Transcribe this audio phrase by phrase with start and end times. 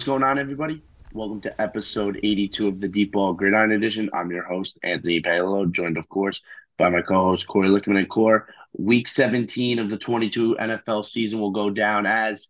[0.00, 0.82] What's going on, everybody?
[1.12, 4.08] Welcome to episode 82 of the Deep Ball Gridiron Edition.
[4.14, 6.40] I'm your host, Anthony Paolo, joined, of course,
[6.78, 8.48] by my co host, Corey Lickman and Core.
[8.78, 12.48] Week 17 of the 22 NFL season will go down as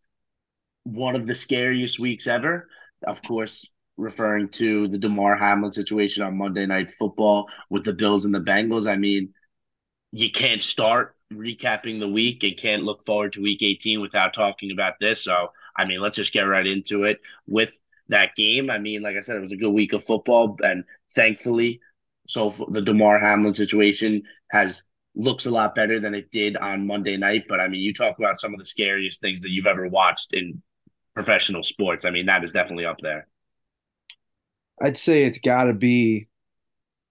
[0.85, 2.69] one of the scariest weeks ever.
[3.05, 8.27] Of course, referring to the Damar Hamlin situation on Monday Night Football with the Bills
[8.27, 8.87] and the Bengals.
[8.87, 9.35] I mean,
[10.13, 14.71] you can't start recapping the week and can't look forward to week 18 without talking
[14.71, 15.25] about this.
[15.25, 15.49] So,
[15.81, 17.71] I mean, let's just get right into it with
[18.09, 18.71] that game.
[18.71, 21.81] I mean, like I said, it was a good week of football, and thankfully,
[22.27, 24.83] so the Damar Hamlin situation has
[25.15, 27.45] looks a lot better than it did on Monday night.
[27.49, 30.33] But I mean, you talk about some of the scariest things that you've ever watched
[30.33, 30.63] in
[31.15, 32.05] professional sports.
[32.05, 33.27] I mean, that is definitely up there.
[34.81, 36.29] I'd say it's got to be,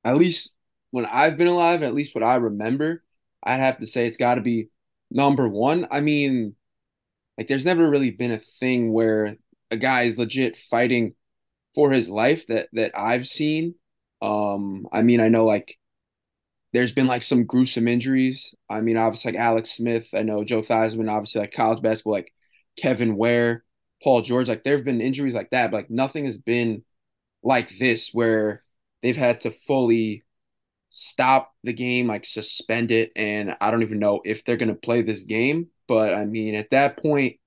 [0.03, 0.53] at least
[0.91, 3.03] when I've been alive, at least what I remember,
[3.43, 4.69] I'd have to say it's got to be
[5.11, 5.87] number one.
[5.91, 6.55] I mean,
[7.39, 9.37] like, there's never really been a thing where
[9.71, 11.15] a guy is legit fighting
[11.75, 13.75] for his life that that I've seen.
[14.21, 15.77] Um, I mean, I know like
[16.73, 18.53] there's been like some gruesome injuries.
[18.69, 20.09] I mean, obviously like Alex Smith.
[20.13, 22.31] I know Joe Theismann, obviously like college basketball, like
[22.77, 23.63] Kevin Ware,
[24.03, 24.47] Paul George.
[24.49, 26.83] Like there have been injuries like that, but like nothing has been
[27.43, 28.63] like this where
[29.03, 30.23] they've had to fully
[30.89, 35.01] stop the game, like suspend it, and I don't even know if they're gonna play
[35.03, 35.69] this game.
[35.89, 37.37] But I mean, at that point,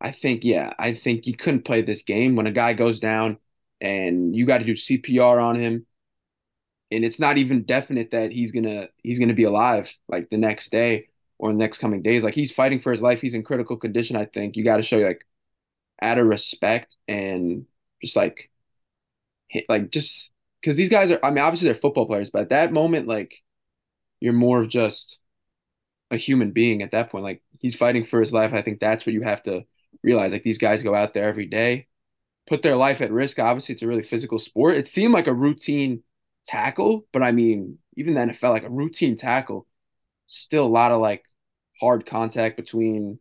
[0.00, 3.38] I think, yeah, I think you couldn't play this game when a guy goes down
[3.80, 5.86] and you got to do CPR on him.
[6.90, 10.70] And it's not even definite that he's gonna he's gonna be alive like the next
[10.70, 12.22] day or the next coming days.
[12.22, 13.20] Like he's fighting for his life.
[13.22, 14.16] He's in critical condition.
[14.16, 15.24] I think you got to show like
[16.02, 17.66] out of respect and
[18.02, 18.50] just like
[19.68, 21.20] like just because these guys are.
[21.22, 23.34] I mean, obviously they're football players, but at that moment, like
[24.20, 25.18] you're more of just
[26.10, 27.24] a human being at that point.
[27.24, 28.52] Like he's fighting for his life.
[28.52, 29.64] I think that's what you have to
[30.02, 31.88] realize like these guys go out there every day,
[32.46, 33.38] put their life at risk.
[33.38, 34.76] Obviously, it's a really physical sport.
[34.76, 36.02] It seemed like a routine
[36.44, 39.66] tackle, but I mean, even the NFL, like a routine tackle,
[40.26, 41.24] still a lot of like
[41.80, 43.18] hard contact between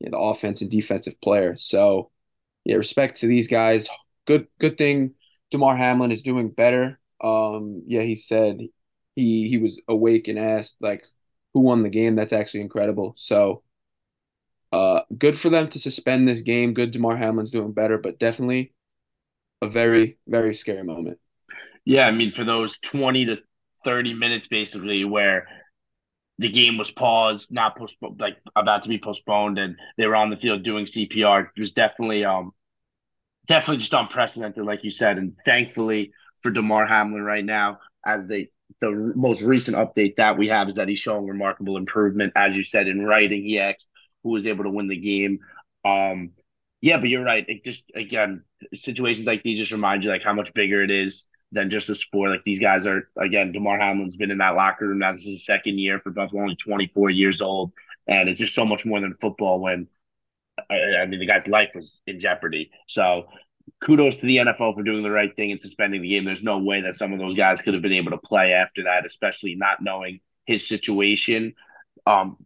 [0.00, 1.56] you know, the offense and defensive player.
[1.56, 2.10] So,
[2.64, 3.88] yeah, respect to these guys.
[4.26, 5.14] Good, good thing
[5.54, 6.98] Damar Hamlin is doing better.
[7.22, 8.58] Um, yeah, he said
[9.14, 11.04] he he was awake and asked like
[11.54, 12.16] who won the game.
[12.16, 13.14] That's actually incredible.
[13.16, 13.62] So
[14.72, 16.74] uh, good for them to suspend this game.
[16.74, 18.72] Good, Damar Hamlin's doing better, but definitely
[19.62, 21.18] a very, very scary moment.
[21.84, 23.36] Yeah, I mean, for those twenty to
[23.84, 25.46] thirty minutes, basically, where
[26.38, 30.30] the game was paused, not postponed, like about to be postponed, and they were on
[30.30, 31.50] the field doing CPR.
[31.56, 32.50] It was definitely, um,
[33.46, 35.18] definitely just unprecedented, like you said.
[35.18, 38.48] And thankfully for Damar Hamlin right now, as they
[38.90, 42.32] the most recent update that we have is that he's showing remarkable improvement.
[42.36, 43.88] As you said in writing, he asked
[44.22, 45.40] who was able to win the game.
[45.84, 46.30] Um,
[46.80, 47.44] yeah, but you're right.
[47.48, 48.42] It just again,
[48.74, 51.94] situations like these just remind you like how much bigger it is than just a
[51.94, 52.30] sport.
[52.30, 55.12] Like these guys are again, Damar Hamlin's been in that locker room now.
[55.12, 57.72] This is his second year for Buffalo, only 24 years old,
[58.06, 59.60] and it's just so much more than football.
[59.60, 59.88] When
[60.70, 62.70] I, I mean, the guy's life was in jeopardy.
[62.86, 63.26] So
[63.82, 66.24] kudos to the NFL for doing the right thing and suspending the game.
[66.24, 68.84] There's no way that some of those guys could have been able to play after
[68.84, 71.54] that, especially not knowing his situation.
[72.06, 72.36] Um,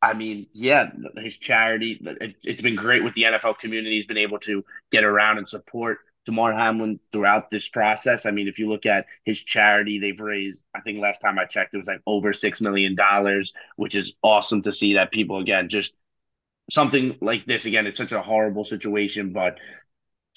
[0.00, 3.96] I mean, yeah, his charity, it, has been great with the NFL community.
[3.96, 8.26] He's been able to get around and support Damar Hamlin throughout this process.
[8.26, 11.44] I mean, if you look at his charity, they've raised, I think last time I
[11.44, 12.96] checked, it was like over $6 million,
[13.76, 15.94] which is awesome to see that people, again, just
[16.70, 17.64] something like this.
[17.64, 19.58] Again, it's such a horrible situation, but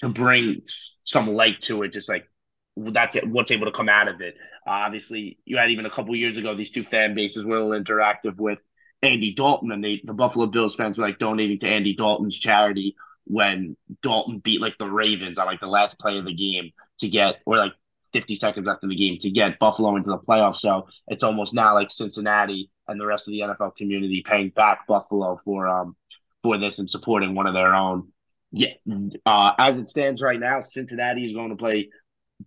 [0.00, 0.62] to bring
[1.04, 2.28] some light to it, just like
[2.76, 4.34] that's it, what's able to come out of it.
[4.66, 7.66] Uh, obviously, you had even a couple years ago, these two fan bases were a
[7.66, 8.58] little interactive with
[9.02, 12.96] Andy Dalton, and they the Buffalo Bills fans were like donating to Andy Dalton's charity
[13.24, 16.70] when Dalton beat like the Ravens on like the last play of the game
[17.00, 17.72] to get or like
[18.12, 20.56] 50 seconds after the game to get Buffalo into the playoffs.
[20.56, 24.86] So it's almost now like Cincinnati and the rest of the NFL community paying back
[24.86, 25.96] Buffalo for um
[26.42, 28.12] for this and supporting one of their own.
[28.52, 28.68] Yeah,
[29.26, 31.90] uh, as it stands right now, Cincinnati is going to play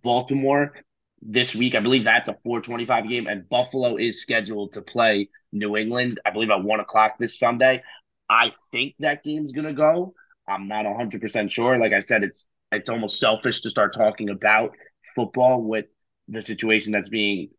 [0.02, 0.74] Baltimore
[1.22, 1.74] this week.
[1.74, 6.30] I believe that's a 425 game, and Buffalo is scheduled to play New England, I
[6.30, 7.82] believe at one o'clock this Sunday.
[8.28, 10.14] I think that game's gonna go.
[10.48, 11.78] I'm not 100 percent sure.
[11.78, 14.72] Like I said, it's it's almost selfish to start talking about
[15.14, 15.86] football with
[16.28, 17.50] the situation that's being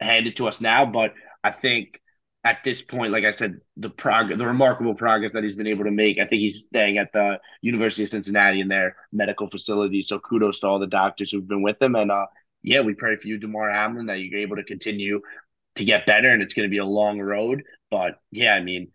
[0.00, 0.86] handed to us now.
[0.86, 1.14] But
[1.44, 2.01] I think
[2.44, 5.84] at this point, like I said, the prog- the remarkable progress that he's been able
[5.84, 6.18] to make.
[6.18, 10.02] I think he's staying at the University of Cincinnati in their medical facility.
[10.02, 11.94] So kudos to all the doctors who've been with him.
[11.94, 12.26] And uh,
[12.62, 15.20] yeah, we pray for you, Damar Hamlin, that you're able to continue
[15.76, 17.62] to get better, and it's going to be a long road.
[17.90, 18.90] But yeah, I mean,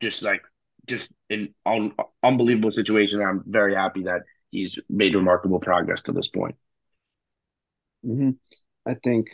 [0.00, 0.42] just like
[0.86, 3.22] just an un- unbelievable situation.
[3.22, 6.56] I'm very happy that he's made remarkable progress to this point.
[8.04, 8.30] Mm-hmm.
[8.86, 9.30] I think,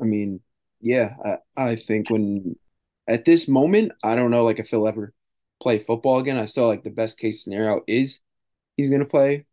[0.00, 0.40] I mean,
[0.80, 1.38] yeah, I,
[1.72, 2.56] I think when
[3.08, 5.12] at this moment, I don't know like if he'll ever
[5.62, 6.36] play football again.
[6.36, 8.20] I still like the best case scenario is
[8.76, 9.46] he's gonna play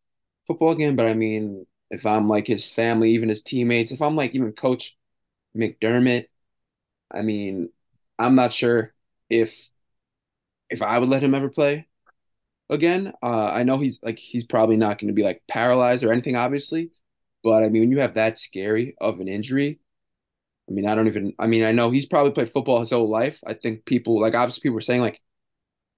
[0.47, 0.95] football again.
[0.95, 4.53] But I mean, if I'm like his family, even his teammates, if I'm like even
[4.53, 4.97] Coach
[5.57, 6.27] McDermott,
[7.11, 7.69] I mean,
[8.19, 8.93] I'm not sure
[9.29, 9.69] if
[10.69, 11.87] if I would let him ever play
[12.69, 13.13] again.
[13.23, 16.35] Uh, I know he's like he's probably not going to be like paralyzed or anything,
[16.35, 16.91] obviously.
[17.43, 19.79] But I mean, when you have that scary of an injury,
[20.69, 21.33] I mean, I don't even.
[21.39, 23.41] I mean, I know he's probably played football his whole life.
[23.45, 25.21] I think people like obviously people were saying like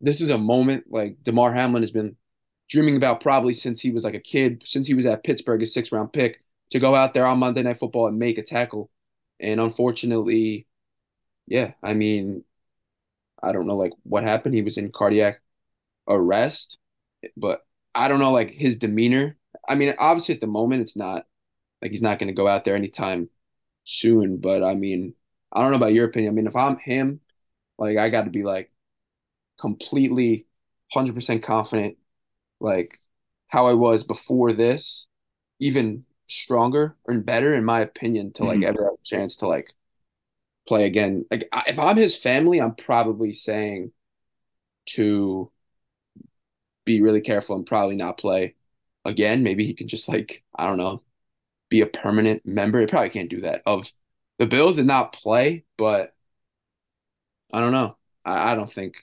[0.01, 2.15] this is a moment like Damar Hamlin has been
[2.69, 5.65] dreaming about probably since he was like a kid, since he was at Pittsburgh, a
[5.65, 8.89] six round pick, to go out there on Monday Night Football and make a tackle.
[9.39, 10.67] And unfortunately,
[11.47, 12.43] yeah, I mean,
[13.41, 14.55] I don't know like what happened.
[14.55, 15.41] He was in cardiac
[16.07, 16.77] arrest,
[17.37, 17.65] but
[17.95, 19.37] I don't know like his demeanor.
[19.67, 21.25] I mean, obviously at the moment it's not
[21.81, 23.29] like he's not going to go out there anytime
[23.87, 25.13] soon, but I mean,
[25.51, 26.33] I don't know about your opinion.
[26.33, 27.21] I mean, if I'm him,
[27.77, 28.71] like I got to be like
[29.59, 30.45] completely
[30.93, 31.97] 100% confident
[32.59, 32.99] like
[33.47, 35.07] how I was before this,
[35.59, 38.69] even stronger and better in my opinion to like mm-hmm.
[38.69, 39.73] ever have a chance to like
[40.67, 41.25] play again.
[41.31, 43.93] Like if I'm his family, I'm probably saying
[44.87, 45.51] to
[46.83, 48.55] be really careful and probably not play
[49.05, 49.43] again.
[49.43, 51.03] Maybe he can just like I don't know,
[51.69, 52.79] be a permanent member.
[52.79, 53.91] He probably can't do that of
[54.39, 56.13] the Bills and not play, but
[57.53, 57.97] I don't know.
[58.25, 58.95] I, I don't think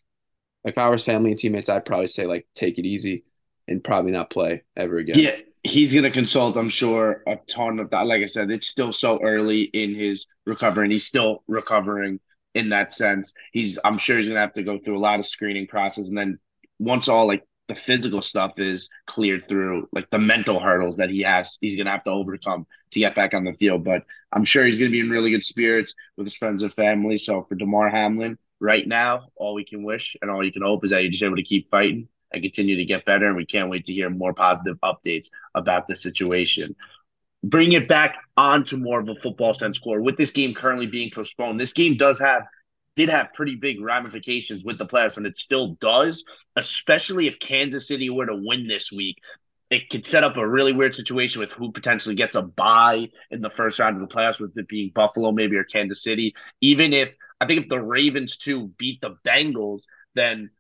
[0.65, 3.25] like if I was family and teammates, I'd probably say like take it easy
[3.69, 5.19] and probably not play ever again.
[5.19, 8.07] Yeah, he's to consult, I'm sure, a ton of that.
[8.07, 12.21] Like I said, it's still so early in his recovery, and he's still recovering
[12.55, 13.33] in that sense.
[13.53, 16.19] He's, I'm sure, he's to have to go through a lot of screening process, and
[16.19, 16.39] then
[16.79, 21.23] once all like the physical stuff is cleared through, like the mental hurdles that he
[21.23, 23.85] has, he's going to have to overcome to get back on the field.
[23.85, 26.75] But I'm sure he's going to be in really good spirits with his friends and
[26.75, 27.17] family.
[27.17, 30.85] So for Damar Hamlin, right now, all we can wish and all you can hope
[30.85, 33.27] is that you're just able to keep fighting and continue to get better.
[33.27, 36.77] And we can't wait to hear more positive updates about the situation.
[37.43, 41.11] Bring it back onto more of a football sense core with this game currently being
[41.15, 41.61] postponed.
[41.61, 42.45] This game does have
[42.97, 46.25] did have pretty big ramifications with the playoffs, and it still does,
[46.57, 49.19] especially if Kansas City were to win this week.
[49.71, 53.41] It could set up a really weird situation with who potentially gets a bye in
[53.41, 56.35] the first round of the playoffs, with it being Buffalo maybe or Kansas City.
[56.61, 57.11] Even if
[57.41, 59.81] I think if the Ravens too beat the Bengals,
[60.15, 60.51] then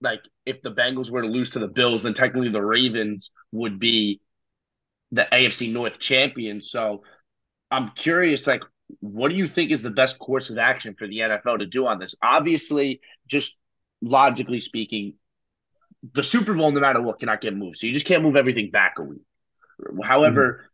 [0.00, 3.78] like if the Bengals were to lose to the Bills, then technically the Ravens would
[3.78, 4.20] be
[5.12, 6.62] the AFC North champion.
[6.62, 7.02] So
[7.70, 8.62] I'm curious, like,
[9.00, 11.86] what do you think is the best course of action for the NFL to do
[11.86, 12.14] on this?
[12.22, 13.56] Obviously, just
[14.02, 15.14] logically speaking,
[16.14, 17.76] the Super Bowl, no matter what, cannot get moved.
[17.76, 19.22] So you just can't move everything back a week.
[20.02, 20.70] However,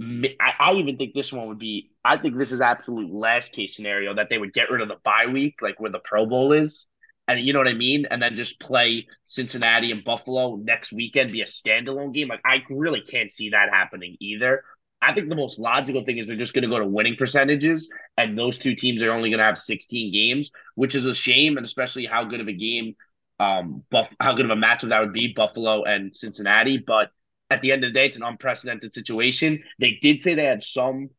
[0.00, 0.24] mm-hmm.
[0.40, 1.90] I, I, even think this one would be.
[2.04, 4.96] I think this is absolute last case scenario that they would get rid of the
[5.04, 6.86] bye week, like where the Pro Bowl is,
[7.26, 11.32] and you know what I mean, and then just play Cincinnati and Buffalo next weekend,
[11.32, 12.28] be a standalone game.
[12.28, 14.62] Like I really can't see that happening either.
[15.00, 17.88] I think the most logical thing is they're just going to go to winning percentages,
[18.16, 21.56] and those two teams are only going to have 16 games, which is a shame,
[21.56, 22.96] and especially how good of a game,
[23.38, 26.78] um, Buff- how good of a matchup that would be, Buffalo and Cincinnati.
[26.78, 27.10] But
[27.48, 29.62] at the end of the day, it's an unprecedented situation.
[29.78, 31.10] They did say they had some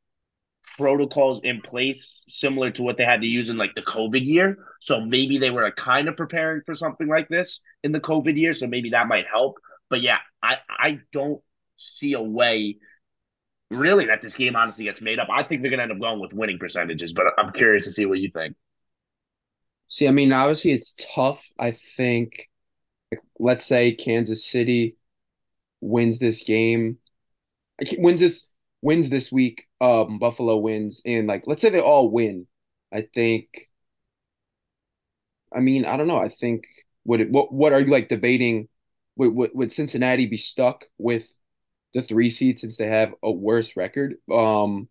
[0.78, 4.58] protocols in place similar to what they had to use in like the COVID year.
[4.82, 8.54] So maybe they were kind of preparing for something like this in the COVID year.
[8.54, 9.58] So maybe that might help.
[9.90, 11.42] But yeah, I, I don't
[11.78, 12.78] see a way
[13.70, 15.28] really that this game honestly gets made up.
[15.32, 17.92] I think they're going to end up going with winning percentages, but I'm curious to
[17.92, 18.56] see what you think.
[19.88, 21.44] See, I mean, obviously it's tough.
[21.60, 22.50] I think,
[23.40, 24.98] let's say Kansas City
[25.82, 26.98] wins this game,
[27.98, 28.46] wins this
[28.82, 32.48] wins this week, um, Buffalo wins, and like let's say they all win,
[32.94, 33.48] I think.
[35.54, 36.20] I mean, I don't know.
[36.20, 36.66] I think
[37.06, 38.68] would it, what what are you like debating?
[39.16, 41.28] Would, would, would Cincinnati be stuck with
[41.94, 44.16] the three seed since they have a worse record?
[44.32, 44.90] Um,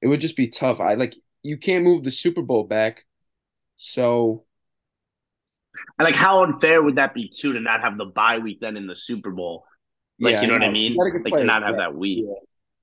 [0.00, 0.80] it would just be tough.
[0.80, 3.04] I like you can't move the Super Bowl back,
[3.76, 4.44] so.
[5.98, 8.86] like, how unfair would that be too to not have the bye week then in
[8.86, 9.64] the Super Bowl?
[10.20, 10.94] Like, yeah, you know, what I mean?
[10.94, 11.78] Like to not have yeah.
[11.78, 12.24] that week.
[12.26, 12.34] Yeah.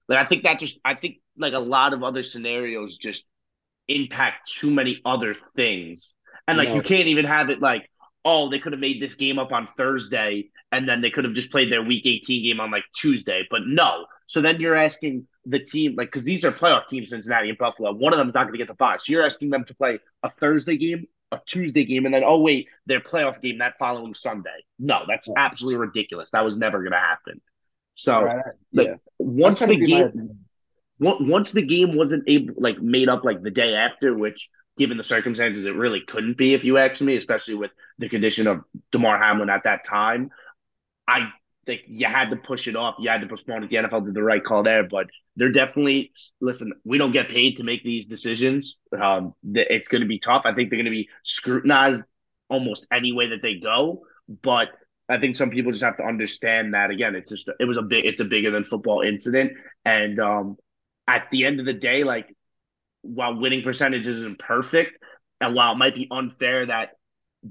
[0.09, 3.23] Like I think that just I think like a lot of other scenarios just
[3.87, 6.13] impact too many other things.
[6.47, 6.75] And like no.
[6.75, 7.89] you can't even have it like,
[8.25, 11.33] oh, they could have made this game up on Thursday and then they could have
[11.33, 13.47] just played their week 18 game on like Tuesday.
[13.49, 14.05] But no.
[14.27, 17.93] So then you're asking the team, like, because these are playoff teams, Cincinnati and Buffalo.
[17.93, 18.97] One of them's not going to get the bye.
[18.97, 22.39] So you're asking them to play a Thursday game a Tuesday game and then oh
[22.39, 24.65] wait, their playoff game that following Sunday.
[24.77, 26.31] No, that's absolutely ridiculous.
[26.31, 27.41] That was never going to happen.
[27.95, 28.45] So right.
[28.73, 28.95] like yeah.
[29.17, 30.39] once the game
[30.99, 35.03] once the game wasn't able like made up like the day after, which given the
[35.03, 38.61] circumstances it really couldn't be if you ask me, especially with the condition of
[38.91, 40.31] Damar Hamlin at that time.
[41.09, 41.29] I
[41.65, 42.95] think you had to push it off.
[42.99, 43.69] You had to postpone it.
[43.69, 46.73] The NFL did the right call there, but they're definitely listen.
[46.83, 48.77] We don't get paid to make these decisions.
[48.99, 50.43] Um, it's going to be tough.
[50.45, 52.01] I think they're going to be scrutinized
[52.49, 54.03] almost any way that they go.
[54.43, 54.69] But
[55.07, 57.15] I think some people just have to understand that again.
[57.15, 58.05] It's just it was a big.
[58.05, 59.53] It's a bigger than football incident,
[59.85, 60.57] and um,
[61.07, 62.35] at the end of the day, like
[63.01, 65.01] while winning percentage isn't perfect,
[65.41, 66.91] and while it might be unfair that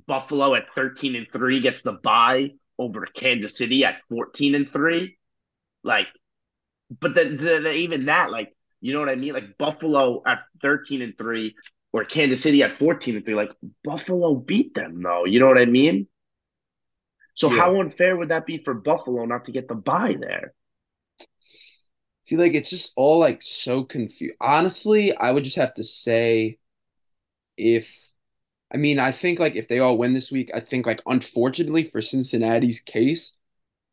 [0.07, 5.17] Buffalo at 13 and 3 gets the bye over Kansas City at 14 and 3,
[5.83, 6.07] like
[7.01, 9.35] but then the, the, even that, like, you know what I mean?
[9.35, 11.55] Like Buffalo at 13 and 3
[11.93, 13.51] or Kansas City at 14 and 3, like
[13.85, 15.25] Buffalo beat them though.
[15.25, 16.07] You know what I mean?
[17.35, 17.61] So yeah.
[17.61, 20.55] how unfair would that be for Buffalo not to get the bye there?
[22.25, 24.37] See, like it's just all like so confused.
[24.41, 26.59] Honestly, I would just have to say
[27.57, 27.97] if
[28.73, 31.85] I mean, I think like if they all win this week, I think like unfortunately
[31.85, 33.33] for Cincinnati's case,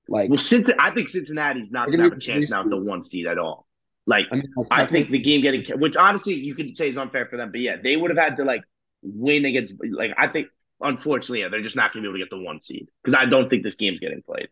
[0.10, 3.26] like well, Cincinnati, I think Cincinnati's not gonna have a chance now the one seed
[3.26, 3.68] at all.
[4.06, 7.26] Like I, mean, I think the game getting which honestly you could say is unfair
[7.26, 8.62] for them, but yeah, they would have had to like
[9.02, 10.48] win against like I think
[10.82, 13.26] unfortunately yeah, they're just not gonna be able to get the one seed because I
[13.26, 14.50] don't think this game's getting played.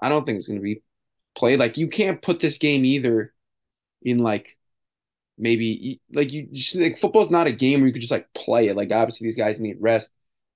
[0.00, 0.82] I don't think it's gonna be
[1.34, 1.58] played.
[1.58, 3.32] Like you can't put this game either
[4.02, 4.56] in like
[5.36, 8.68] maybe like you just like football's not a game where you could just like play
[8.68, 8.76] it.
[8.76, 10.10] Like obviously these guys need rest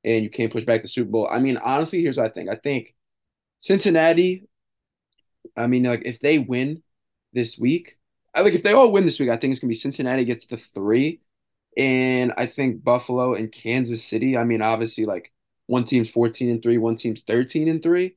[0.04, 1.28] and you can't push back the Super Bowl.
[1.30, 2.48] I mean, honestly, here's what I think.
[2.48, 2.94] I think
[3.58, 4.46] Cincinnati,
[5.56, 6.82] I mean, like if they win
[7.32, 7.98] this week,
[8.34, 10.46] I like if they all win this week, I think it's gonna be Cincinnati gets
[10.46, 11.20] the three.
[11.76, 14.36] And I think Buffalo and Kansas City.
[14.36, 15.32] I mean, obviously, like
[15.66, 18.16] one team's 14 and three, one team's 13 and three.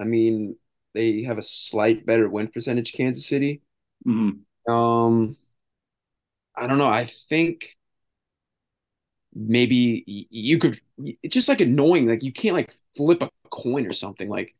[0.00, 0.56] I mean,
[0.92, 3.60] they have a slight better win percentage, Kansas City.
[4.06, 4.72] Mm-hmm.
[4.72, 5.36] Um,
[6.56, 6.88] I don't know.
[6.88, 7.76] I think
[9.34, 10.80] maybe you could.
[10.98, 12.08] It's just like annoying.
[12.08, 14.28] Like you can't like flip a coin or something.
[14.28, 14.54] Like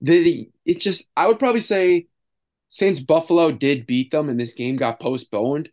[0.00, 1.08] the it's just.
[1.16, 2.06] I would probably say
[2.68, 5.70] since Buffalo did beat them and this game got postponed,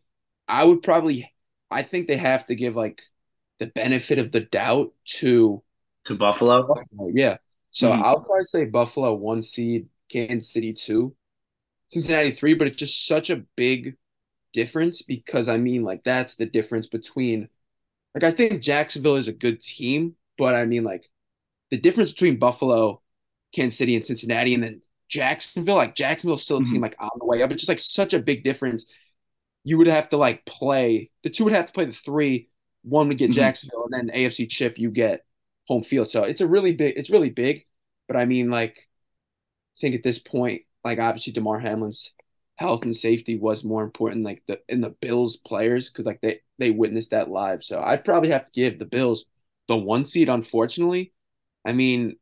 [0.48, 1.32] I would probably.
[1.72, 3.02] I think they have to give like
[3.60, 5.64] the benefit of the doubt to
[6.06, 6.68] to Buffalo.
[6.68, 7.38] Buffalo yeah.
[7.72, 8.04] So mm-hmm.
[8.04, 11.16] I'll probably say Buffalo one seed, Kansas City two,
[11.88, 13.96] Cincinnati three, but it's just such a big
[14.54, 17.50] difference because I mean, like, that's the difference between,
[18.16, 21.10] like, I think Jacksonville is a good team, but I mean, like,
[21.72, 23.02] the difference between Buffalo,
[23.54, 26.84] Kansas City, and Cincinnati, and then Jacksonville, like, Jacksonville's still a team, mm-hmm.
[26.84, 27.52] like, on the way up.
[27.52, 28.86] It's just, like, such a big difference.
[29.64, 32.50] You would have to, like, play, the two would have to play the three.
[32.84, 33.40] One would get mm-hmm.
[33.40, 35.26] Jacksonville, and then AFC chip, you get
[35.68, 36.10] home field.
[36.10, 37.66] So it's a really big, it's really big.
[38.08, 38.90] But I mean, like,
[39.78, 42.14] I think at this point, like obviously Damar Hamlin's
[42.58, 46.40] health and safety was more important, like the in the Bills players, because like they
[46.60, 47.64] they witnessed that live.
[47.64, 49.26] So I'd probably have to give the Bills
[49.68, 50.30] the one seed.
[50.30, 51.14] Unfortunately,
[51.66, 52.18] I mean,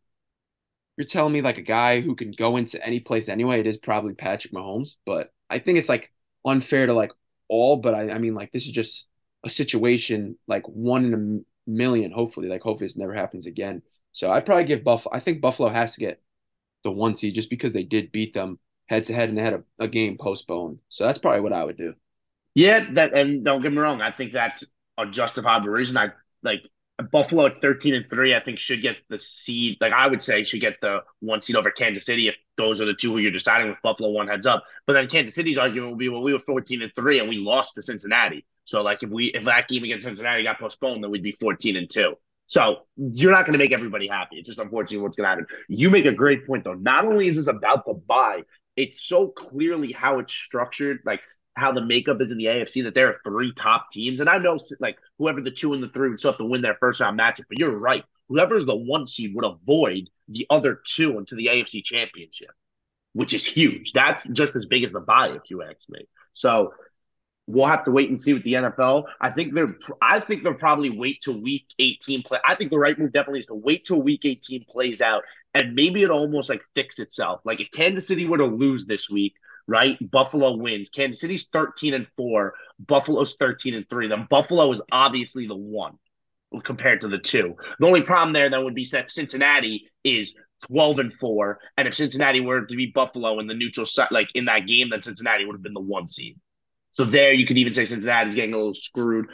[0.98, 3.60] you're telling me like a guy who can go into any place anyway.
[3.60, 6.12] It is probably Patrick Mahomes, but I think it's like
[6.46, 7.12] unfair to like
[7.48, 7.78] all.
[7.78, 9.08] But I I mean like this is just
[9.44, 12.12] a situation like one in a million.
[12.12, 13.82] Hopefully, like hopefully this never happens again.
[14.12, 15.16] So I'd probably give Buffalo.
[15.16, 16.22] I think Buffalo has to get
[16.84, 18.60] the one seed just because they did beat them
[18.92, 20.80] head to head and had a, a game postponed.
[20.90, 21.94] So that's probably what I would do.
[22.54, 24.66] Yeah, that and don't get me wrong, I think that's
[24.98, 25.96] a justifiable reason.
[25.96, 26.10] I
[26.44, 26.60] like
[27.10, 29.78] Buffalo at 13 and 3, I think should get the seed.
[29.80, 32.86] Like I would say should get the one seed over Kansas City if those are
[32.86, 34.66] the two who you're deciding with Buffalo one heads up.
[34.86, 37.38] But then Kansas City's argument will be, well, we were 14 and 3 and we
[37.38, 38.46] lost to Cincinnati.
[38.66, 41.78] So like if we if that game against Cincinnati got postponed, then we'd be 14
[41.78, 42.16] and 2.
[42.48, 44.36] So you're not going to make everybody happy.
[44.36, 45.48] It's just unfortunately what's going to happen.
[45.70, 46.74] You make a great point though.
[46.74, 48.42] Not only is this about the bye,
[48.76, 51.22] it's so clearly how it's structured, like
[51.56, 54.22] how the makeup is in the AFC that there are three top teams.
[54.22, 56.62] And I know like whoever the two and the three would still have to win
[56.62, 58.04] their first round matchup, but you're right.
[58.30, 62.52] Whoever's the one seed would avoid the other two into the AFC championship,
[63.14, 63.92] which is huge.
[63.92, 66.08] That's just as big as the bye, if you ask me.
[66.34, 66.74] So
[67.52, 69.06] we'll have to wait and see with the NFL.
[69.20, 72.40] I think they're I think they'll probably wait till week 18 play.
[72.48, 75.76] I think the right move definitely is to wait till week 18 plays out and
[75.76, 77.42] maybe it almost like fix itself.
[77.44, 79.36] Like if Kansas City were to lose this week,
[79.68, 79.98] right?
[80.12, 80.90] Buffalo wins.
[80.90, 84.08] Kansas City's 13 and 4, Buffalo's 13 and 3.
[84.08, 85.98] Then Buffalo is obviously the one
[86.64, 87.56] compared to the two.
[87.80, 90.36] The only problem there then would be that Cincinnati is
[90.68, 91.60] 12 and 4.
[91.78, 94.90] And if Cincinnati were to beat Buffalo in the neutral site, like in that game,
[94.90, 96.38] then Cincinnati would have been the one seed.
[96.92, 99.28] So there, you could even say Cincinnati's getting a little screwed.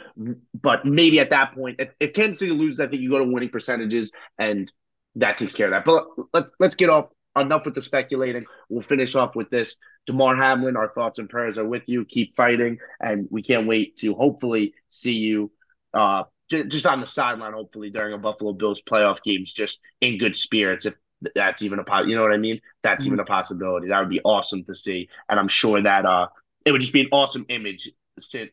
[0.60, 3.24] But maybe at that point, if, if Kansas City loses, I think you go to
[3.24, 4.70] winning percentages, and
[5.16, 5.84] that takes care of that.
[5.84, 8.44] But let, let's get off enough with the speculating.
[8.68, 9.76] We'll finish off with this.
[10.06, 12.04] Damar Hamlin, our thoughts and prayers are with you.
[12.04, 15.50] Keep fighting, and we can't wait to hopefully see you
[15.94, 20.34] uh, just on the sideline, hopefully during a Buffalo Bills playoff games, just in good
[20.34, 20.86] spirits.
[20.86, 20.94] If
[21.34, 22.60] that's even a you know what I mean?
[22.82, 23.14] That's mm-hmm.
[23.14, 23.88] even a possibility.
[23.88, 26.28] That would be awesome to see, and I'm sure that uh,
[26.68, 27.90] it would just be an awesome image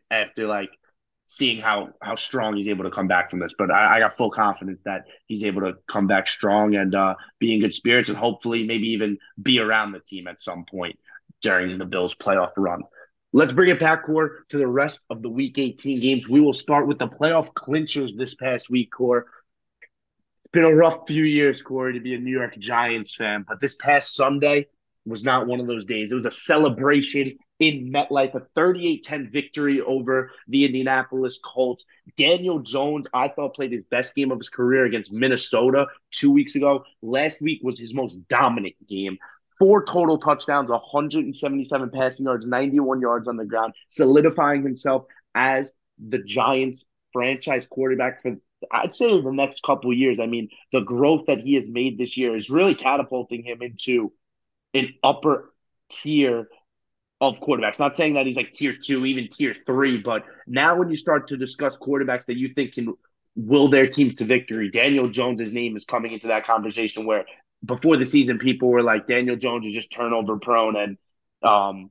[0.09, 0.69] after like
[1.27, 3.53] seeing how how strong he's able to come back from this.
[3.57, 7.15] But I, I, got full confidence that he's able to come back strong and uh,
[7.39, 10.97] be in good spirits, and hopefully maybe even be around the team at some point
[11.41, 12.83] during the Bills' playoff run.
[13.33, 16.29] Let's bring it back, Core, to the rest of the Week 18 games.
[16.29, 19.25] We will start with the playoff clinchers this past week, Core.
[20.39, 23.59] It's been a rough few years, Corey, to be a New York Giants fan, but
[23.59, 24.67] this past Sunday
[25.05, 26.11] was not one of those days.
[26.11, 31.85] It was a celebration in MetLife, a 38-10 victory over the Indianapolis Colts.
[32.17, 36.55] Daniel Jones, I thought, played his best game of his career against Minnesota two weeks
[36.55, 36.83] ago.
[37.01, 39.17] Last week was his most dominant game.
[39.57, 46.17] Four total touchdowns, 177 passing yards, 91 yards on the ground, solidifying himself as the
[46.17, 46.83] Giants
[47.13, 48.35] franchise quarterback for
[48.71, 50.19] I'd say the next couple years.
[50.19, 54.11] I mean, the growth that he has made this year is really catapulting him into
[54.73, 55.53] an upper
[55.89, 56.47] tier
[57.21, 57.79] of quarterbacks.
[57.79, 61.29] Not saying that he's like tier two, even tier three, but now when you start
[61.29, 62.93] to discuss quarterbacks that you think can
[63.35, 67.25] will their teams to victory, Daniel Jones's name is coming into that conversation where
[67.63, 70.97] before the season people were like Daniel Jones is just turnover prone and
[71.41, 71.89] um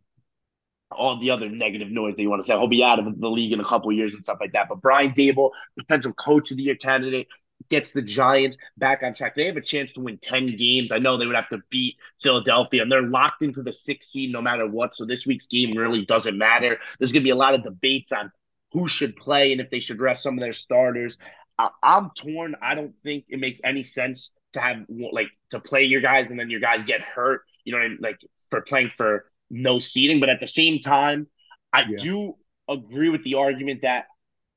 [0.91, 2.55] all the other negative noise that you want to say.
[2.55, 4.69] He'll be out of the league in a couple years and stuff like that.
[4.69, 7.27] But Brian Daboll, potential coach of the year candidate,
[7.69, 9.35] gets the Giants back on track.
[9.35, 10.93] They have a chance to win 10 games.
[10.93, 14.33] I know they would have to beat Philadelphia, and they're locked into the sixth seed
[14.33, 14.95] no matter what.
[14.95, 16.79] So this week's game really doesn't matter.
[16.99, 18.31] There's going to be a lot of debates on
[18.73, 21.19] who should play and if they should rest some of their starters.
[21.59, 22.57] I- I'm torn.
[22.61, 26.39] I don't think it makes any sense to have like to play your guys and
[26.39, 27.43] then your guys get hurt.
[27.65, 27.99] You know, I mean?
[28.01, 28.19] like
[28.51, 30.21] for playing for no seating.
[30.21, 31.29] But at the same time,
[31.73, 31.99] I yeah.
[31.99, 32.35] do
[32.69, 34.07] agree with the argument that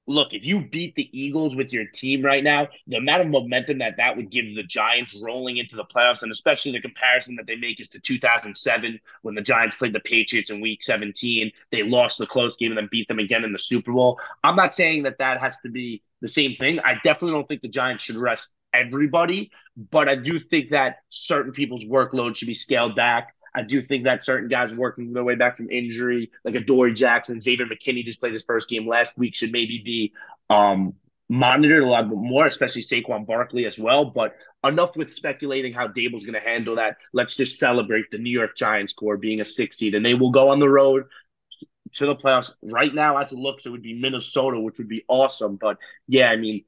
[0.08, 3.80] look, if you beat the Eagles with your team right now, the amount of momentum
[3.80, 7.46] that that would give the Giants rolling into the playoffs, and especially the comparison that
[7.46, 11.52] they make is to 2007 when the Giants played the Patriots in Week 17.
[11.72, 14.20] They lost the close game and then beat them again in the Super Bowl.
[14.44, 16.80] I'm not saying that that has to be the same thing.
[16.80, 19.52] I definitely don't think the Giants should rest everybody,
[19.92, 23.34] but I do think that certain people's workload should be scaled back.
[23.58, 27.42] I do think that certain guys working their way back from injury, like Adoree Jackson,
[27.42, 30.14] Xavier McKinney just played his first game last week, should maybe be
[30.52, 30.94] um,
[31.28, 34.06] monitored a lot more, especially Saquon Barkley as well.
[34.06, 36.98] But enough with speculating how Daboll's going to handle that.
[37.14, 40.30] Let's just celebrate the New York Giants core being a six seed, and they will
[40.30, 41.06] go on the road
[41.96, 42.52] to the playoffs.
[42.62, 45.56] Right now, as it looks, it would be Minnesota, which would be awesome.
[45.56, 46.64] But yeah, I mean,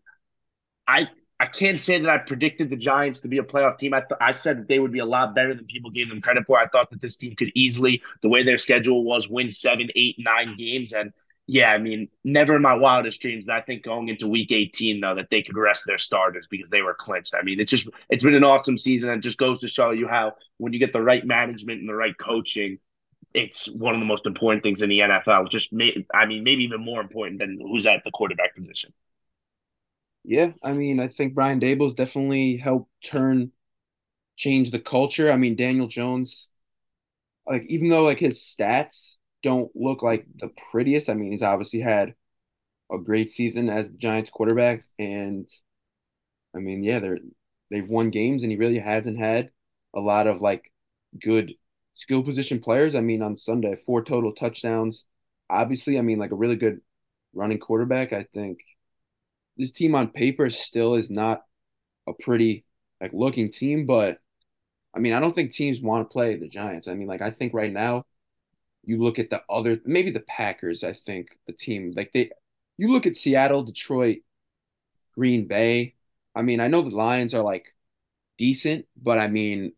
[0.88, 1.08] I
[1.39, 3.93] I can't say that I predicted the Giants to be a playoff team.
[3.93, 6.21] I, th- I said that they would be a lot better than people gave them
[6.21, 6.60] credit for.
[6.60, 10.17] I thought that this team could easily, the way their schedule was, win seven, eight,
[10.19, 10.91] nine games.
[10.91, 11.13] And
[11.47, 14.99] yeah, I mean, never in my wildest dreams that I think going into week 18,
[14.99, 17.34] though, that they could rest their starters because they were clinched.
[17.34, 20.10] I mean, it's just, it's been an awesome season and just goes to show you
[20.10, 22.80] how when you get the right management and the right coaching,
[23.34, 25.49] it's one of the most important things in the NFL.
[25.49, 28.91] Just, may, I mean, maybe even more important than who's at the quarterback position.
[30.24, 33.52] Yeah, I mean, I think Brian Daboll's definitely helped turn,
[34.38, 35.32] change the culture.
[35.32, 36.50] I mean, Daniel Jones,
[37.48, 41.80] like even though like his stats don't look like the prettiest, I mean, he's obviously
[41.82, 42.16] had
[42.92, 45.50] a great season as the Giants quarterback, and
[46.56, 47.20] I mean, yeah, they're
[47.72, 49.52] they've won games, and he really hasn't had
[49.96, 50.72] a lot of like
[51.20, 51.54] good
[51.94, 52.96] skill position players.
[52.96, 55.06] I mean, on Sunday, four total touchdowns.
[55.50, 56.82] Obviously, I mean, like a really good
[57.34, 58.14] running quarterback.
[58.14, 58.60] I think
[59.60, 61.43] this team on paper still is not
[62.08, 62.65] a pretty
[63.02, 64.19] like looking team, but
[64.95, 66.88] I mean, I don't think teams want to play the Giants.
[66.88, 68.06] I mean, like I think right now,
[68.84, 70.84] you look at the other maybe the Packers.
[70.84, 72.32] I think the team like they,
[72.78, 74.19] you look at Seattle, Detroit,
[75.15, 75.95] Green Bay.
[76.36, 77.67] I mean, I know the Lions are like
[78.38, 79.74] decent, but I mean,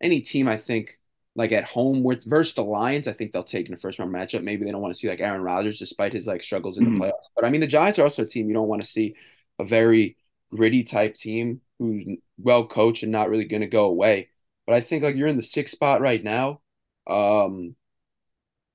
[0.00, 0.98] any team I think
[1.36, 4.12] like at home with versus the Lions, I think they'll take in a first round
[4.12, 4.42] matchup.
[4.42, 6.90] Maybe they don't want to see like Aaron Rodgers despite his like struggles in the
[6.90, 7.02] mm-hmm.
[7.02, 7.28] playoffs.
[7.34, 9.16] But I mean, the Giants are also a team you don't want to see
[9.58, 10.16] a very
[10.50, 12.04] gritty type team who's
[12.38, 14.28] well coached and not really going to go away.
[14.66, 16.60] But I think like you're in the sixth spot right now.
[17.08, 17.74] Um,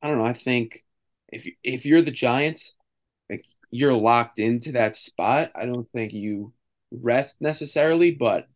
[0.02, 0.26] I don't know.
[0.26, 0.84] I think
[1.30, 2.76] if if you're the Giants,
[3.30, 5.52] like you're locked into that spot.
[5.56, 6.54] I don't think you
[6.91, 8.48] rest necessarily, but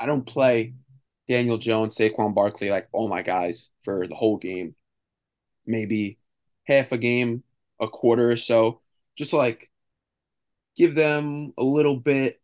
[0.00, 0.74] I don't play
[1.28, 4.74] Daniel Jones, Saquon Barkley, like all my guys for the whole game.
[5.66, 6.18] Maybe
[6.64, 7.42] half a game,
[7.80, 8.80] a quarter or so,
[9.16, 9.70] just like
[10.76, 12.40] give them a little bit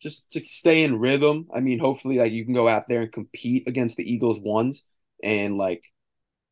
[0.00, 1.48] just to stay in rhythm.
[1.54, 4.82] I mean, hopefully like you can go out there and compete against the Eagles ones
[5.22, 5.84] and like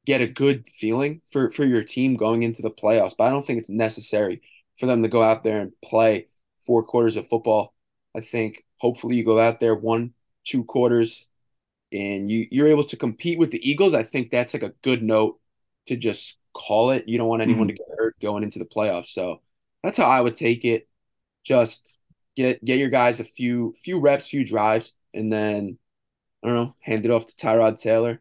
[0.05, 3.14] get a good feeling for for your team going into the playoffs.
[3.16, 4.42] But I don't think it's necessary
[4.79, 6.29] for them to go out there and play
[6.64, 7.74] four quarters of football.
[8.16, 11.29] I think hopefully you go out there one, two quarters
[11.92, 13.94] and you you're able to compete with the Eagles.
[13.94, 15.38] I think that's like a good note
[15.87, 17.05] to just call it.
[17.07, 17.77] You don't want anyone mm-hmm.
[17.77, 19.09] to get hurt going into the playoffs.
[19.09, 19.40] So
[19.83, 20.88] that's how I would take it.
[21.44, 21.99] Just
[22.37, 25.79] get get your guys a few few reps, few drives, and then
[26.42, 28.20] I don't know, hand it off to Tyrod Taylor,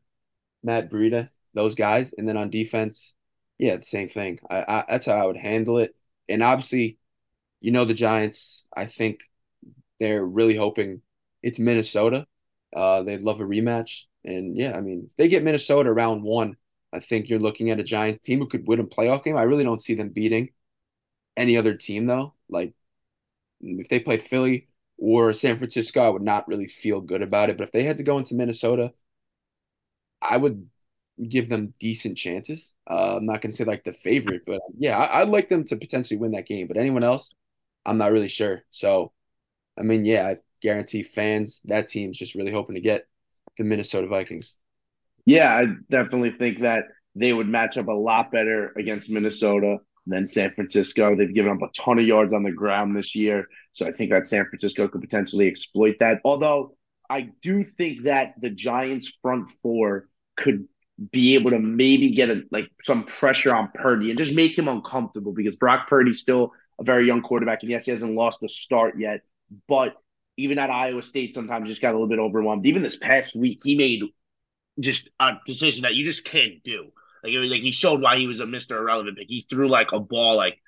[0.63, 3.15] Matt Breida, those guys, and then on defense,
[3.58, 4.39] yeah, the same thing.
[4.49, 5.95] I, I that's how I would handle it.
[6.30, 6.97] And obviously,
[7.62, 8.65] you know the Giants.
[8.75, 9.21] I think
[9.99, 11.01] they're really hoping
[11.41, 12.28] it's Minnesota.
[12.75, 16.57] Uh, they'd love a rematch, and yeah, I mean, if they get Minnesota round one,
[16.93, 19.38] I think you're looking at a Giants team who could win a playoff game.
[19.38, 20.49] I really don't see them beating
[21.38, 22.33] any other team though.
[22.49, 22.73] Like
[23.61, 27.57] if they played Philly or San Francisco, I would not really feel good about it.
[27.57, 28.93] But if they had to go into Minnesota,
[30.21, 30.69] I would
[31.29, 32.73] give them decent chances.
[32.89, 35.63] Uh, I'm not going to say like the favorite, but yeah, I, would like them
[35.65, 36.67] to potentially win that game.
[36.67, 37.33] But anyone else,
[37.85, 38.63] I'm not really sure.
[38.71, 39.13] So,
[39.79, 43.07] I mean, yeah, guarantee fans that team's just really hoping to get
[43.57, 44.55] the Minnesota Vikings.
[45.25, 50.27] Yeah, I definitely think that they would match up a lot better against Minnesota than
[50.27, 51.15] San Francisco.
[51.15, 53.47] They've given up a ton of yards on the ground this year.
[53.73, 56.19] So I think that San Francisco could potentially exploit that.
[56.23, 56.77] Although
[57.09, 60.67] I do think that the Giants front four could
[61.11, 64.67] be able to maybe get a, like some pressure on Purdy and just make him
[64.67, 67.63] uncomfortable because Brock Purdy's still a very young quarterback.
[67.63, 69.21] And yes, he hasn't lost the start yet.
[69.67, 69.95] But
[70.38, 72.65] even at Iowa State, sometimes just got a little bit overwhelmed.
[72.65, 74.02] Even this past week, he made
[74.80, 76.91] just a decision that you just can't do.
[77.24, 78.78] Like, it was, like he showed why he was a Mr.
[78.78, 79.28] Irrelevant pick.
[79.30, 80.60] He threw like a ball like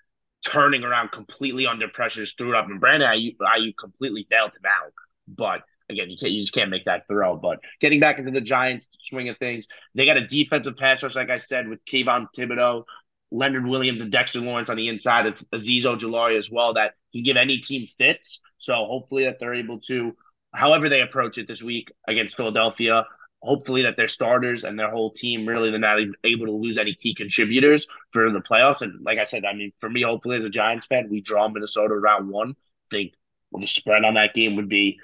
[0.46, 2.68] turning around completely under pressure, just threw it up.
[2.68, 4.94] And Brandon Aiyuk, Aiyuk completely failed him out.
[5.28, 7.36] But again, you can't you just can't make that throw.
[7.38, 11.16] But getting back into the Giants swing of things, they got a defensive pass rush,
[11.16, 12.84] like I said, with Kayvon Thibodeaux,
[13.32, 16.74] Leonard Williams, and Dexter Lawrence on the inside, of Azeez Ojulari as well.
[16.76, 18.40] That can give any team fits.
[18.58, 20.16] So hopefully that they're able to,
[20.54, 23.06] however they approach it this week against Philadelphia,
[23.42, 26.96] hopefully that their starters and their whole team really they're not able to lose any
[26.96, 28.82] key contributors for the playoffs.
[28.82, 31.48] And like I said, I mean, for me, hopefully as a Giants fan, we draw
[31.48, 32.52] Minnesota round one.
[32.52, 33.14] I think
[33.52, 35.00] the spread on that game would be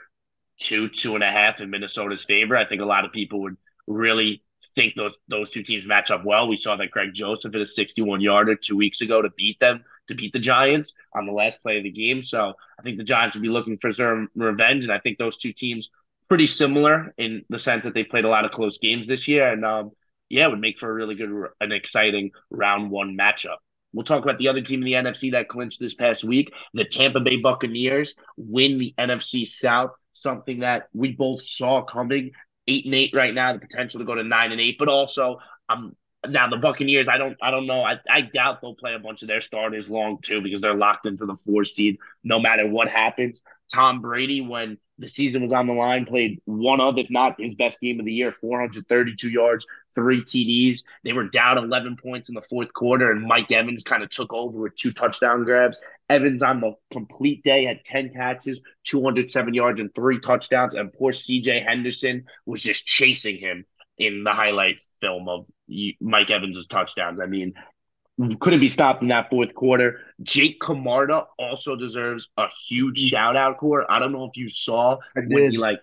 [0.59, 2.57] two, two and a half in Minnesota's favor.
[2.57, 4.43] I think a lot of people would really
[4.75, 6.47] think those those two teams match up well.
[6.47, 9.83] We saw that Greg Joseph hit a 61 yarder two weeks ago to beat them,
[10.07, 12.21] to beat the Giants on the last play of the game.
[12.21, 14.83] So I think the Giants would be looking for some revenge.
[14.83, 15.89] And I think those two teams
[16.29, 19.51] pretty similar in the sense that they played a lot of close games this year,
[19.51, 19.91] and um,
[20.29, 21.29] yeah, it would make for a really good,
[21.61, 23.57] an exciting round one matchup.
[23.93, 26.51] We'll talk about the other team in the NFC that clinched this past week.
[26.73, 32.31] The Tampa Bay Buccaneers win the NFC South, something that we both saw coming.
[32.67, 35.37] Eight and eight right now, the potential to go to nine and eight, but also
[35.69, 35.95] um
[36.27, 37.83] now the Buccaneers, I don't I don't know.
[37.83, 41.05] I, I doubt they'll play a bunch of their starters long too because they're locked
[41.05, 43.39] into the four seed no matter what happens.
[43.73, 47.55] Tom Brady, when the season was on the line, played one of, if not his
[47.55, 50.83] best game of the year, 432 yards, three TDs.
[51.03, 54.31] They were down 11 points in the fourth quarter, and Mike Evans kind of took
[54.31, 55.77] over with two touchdown grabs.
[56.09, 60.75] Evans on the complete day had 10 catches, 207 yards, and three touchdowns.
[60.75, 63.65] And poor CJ Henderson was just chasing him
[63.97, 65.45] in the highlight film of
[66.01, 67.19] Mike Evans' touchdowns.
[67.19, 67.53] I mean,
[68.39, 69.99] couldn't be stopped in that fourth quarter.
[70.21, 73.07] Jake Camarda also deserves a huge mm-hmm.
[73.07, 73.91] shout out, Core.
[73.91, 75.79] I don't know if you saw when he like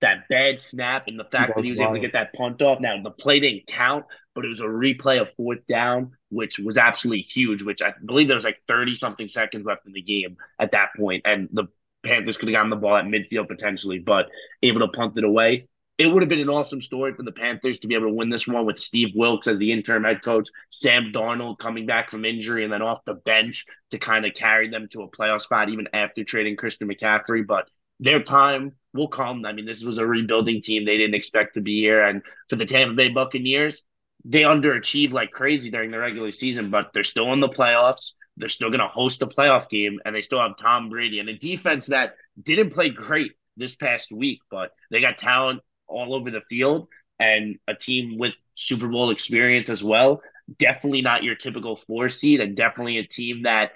[0.00, 1.90] that bad snap and the fact that he was wild.
[1.90, 2.80] able to get that punt off.
[2.80, 6.76] Now the play didn't count, but it was a replay of fourth down, which was
[6.76, 7.62] absolutely huge.
[7.62, 10.90] Which I believe there was like thirty something seconds left in the game at that
[10.96, 11.64] point, and the
[12.04, 14.28] Panthers could have gotten the ball at midfield potentially, but
[14.62, 15.68] able to punt it away
[16.02, 18.28] it would have been an awesome story for the Panthers to be able to win
[18.28, 22.24] this one with Steve Wilks as the interim head coach, Sam Darnold coming back from
[22.24, 25.68] injury and then off the bench to kind of carry them to a playoff spot
[25.68, 27.46] even after trading Christian McCaffrey.
[27.46, 27.68] But
[28.00, 29.44] their time will come.
[29.44, 30.84] I mean, this was a rebuilding team.
[30.84, 32.04] They didn't expect to be here.
[32.04, 33.84] And for the Tampa Bay Buccaneers,
[34.24, 38.14] they underachieved like crazy during the regular season, but they're still in the playoffs.
[38.36, 41.28] They're still going to host a playoff game, and they still have Tom Brady and
[41.28, 45.60] a defense that didn't play great this past week, but they got talent
[45.92, 50.22] all over the field and a team with Super Bowl experience as well.
[50.58, 53.72] Definitely not your typical four seed, and definitely a team that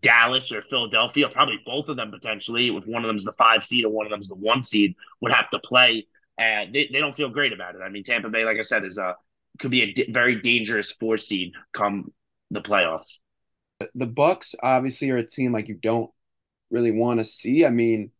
[0.00, 3.84] Dallas or Philadelphia, probably both of them potentially, if one of them's the five seed
[3.84, 6.06] and one of them's the one seed, would have to play.
[6.36, 7.80] And they, they don't feel great about it.
[7.84, 9.16] I mean, Tampa Bay, like I said, is a
[9.58, 12.12] could be a d- very dangerous four seed come
[12.50, 13.18] the playoffs.
[13.94, 16.10] The Bucks obviously are a team like you don't
[16.70, 17.64] really want to see.
[17.64, 18.10] I mean,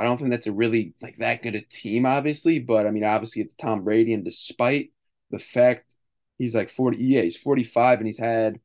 [0.00, 3.04] I don't think that's a really like that good a team, obviously, but I mean,
[3.04, 4.92] obviously it's Tom Brady, and despite
[5.30, 5.94] the fact
[6.38, 8.58] he's like 40, yeah, he's 45 and he's had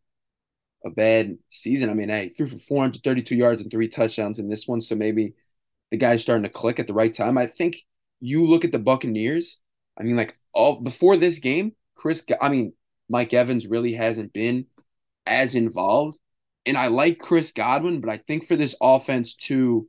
[0.86, 1.90] a bad season.
[1.90, 5.34] I mean, hey, threw for 432 yards and three touchdowns in this one, so maybe
[5.92, 7.38] the guy's starting to click at the right time.
[7.38, 7.80] I think
[8.22, 9.60] you look at the Buccaneers.
[10.00, 12.24] I mean, like all before this game, Chris.
[12.42, 12.72] I mean,
[13.10, 14.68] Mike Evans really hasn't been
[15.26, 16.18] as involved,
[16.66, 19.86] and I like Chris Godwin, but I think for this offense to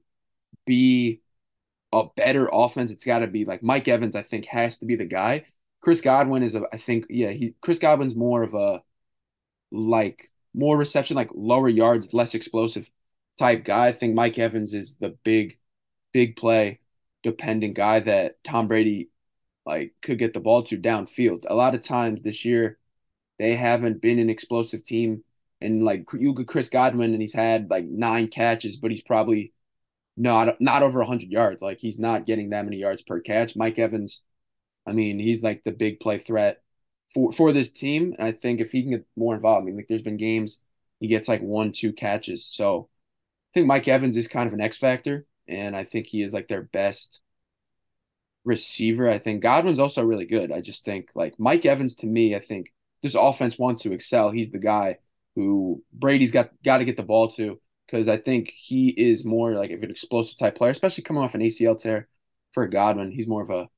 [0.65, 1.21] be
[2.01, 4.17] a better offense, it's got to be like Mike Evans.
[4.17, 5.47] I think has to be the guy.
[5.83, 6.63] Chris Godwin is a.
[6.73, 8.83] I think yeah, he Chris Godwin's more of a
[9.71, 12.89] like more reception, like lower yards, less explosive
[13.39, 13.87] type guy.
[13.87, 15.59] I think Mike Evans is the big,
[16.13, 16.81] big play
[17.23, 19.11] dependent guy that Tom Brady
[19.67, 21.45] like could get the ball to downfield.
[21.49, 22.79] A lot of times this year,
[23.39, 25.23] they haven't been an explosive team.
[25.61, 29.03] And like you look at Chris Godwin, and he's had like nine catches, but he's
[29.03, 29.53] probably
[30.17, 31.63] not not over hundred yards.
[31.63, 33.57] Like he's not getting that many yards per catch.
[33.57, 34.23] Mike Evans,
[34.87, 36.63] I mean, he's like the big play threat
[37.13, 38.15] for for this team.
[38.19, 40.59] And I think if he can get more involved, I mean, like there's been games
[41.01, 42.47] he gets like one, two catches.
[42.47, 42.89] So
[43.51, 46.33] I think Mike Evans is kind of an X factor, and I think he is
[46.33, 47.21] like their best
[48.45, 49.09] receiver.
[49.09, 50.53] I think Godwin's also really good.
[50.53, 54.31] I just think like Mike Evans to me, I think this offense wants to excel.
[54.31, 54.99] He's the guy
[55.35, 59.53] who Brady's got got to get the ball to because I think he is more
[59.53, 62.09] like an explosive type player, especially coming off an ACL tear
[62.53, 63.13] for Godwin.
[63.13, 63.69] He's more of a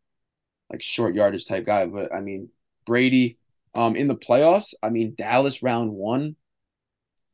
[0.71, 1.87] like short yardage type guy.
[1.87, 2.51] But I mean,
[2.87, 3.39] Brady
[3.75, 4.75] um, in the playoffs.
[4.83, 6.37] I mean, Dallas round one.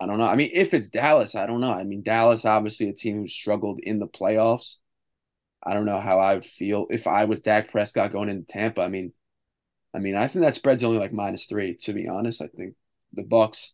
[0.00, 0.26] I don't know.
[0.26, 1.72] I mean, if it's Dallas, I don't know.
[1.72, 4.76] I mean, Dallas obviously a team who struggled in the playoffs.
[5.62, 8.82] I don't know how I would feel if I was Dak Prescott going into Tampa.
[8.82, 9.12] I mean,
[9.94, 11.76] I mean, I think that spread's only like minus three.
[11.82, 12.74] To be honest, I think
[13.12, 13.72] the Bucks.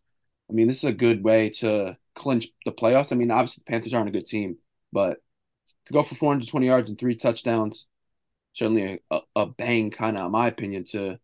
[0.49, 3.13] I mean, this is a good way to clinch the playoffs.
[3.13, 4.57] I mean, obviously the Panthers aren't a good team,
[4.93, 5.19] but
[5.87, 7.87] to go for 420 yards and three touchdowns,
[8.53, 11.19] certainly a, a bang kind of, in my opinion, to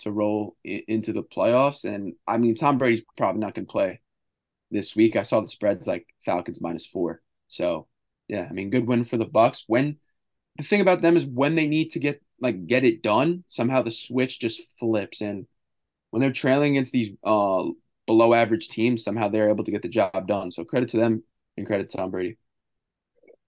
[0.00, 1.84] to roll into the playoffs.
[1.84, 4.00] And I mean, Tom Brady's probably not going to play
[4.70, 5.16] this week.
[5.16, 7.20] I saw the spreads like Falcons minus four.
[7.48, 7.88] So
[8.28, 9.64] yeah, I mean, good win for the Bucks.
[9.66, 9.98] When
[10.56, 13.82] the thing about them is when they need to get like get it done, somehow
[13.82, 15.20] the switch just flips.
[15.20, 15.46] And
[16.10, 17.64] when they're trailing against these uh
[18.08, 20.50] below average teams, somehow they're able to get the job done.
[20.50, 21.22] So credit to them
[21.56, 22.38] and credit to Tom Brady.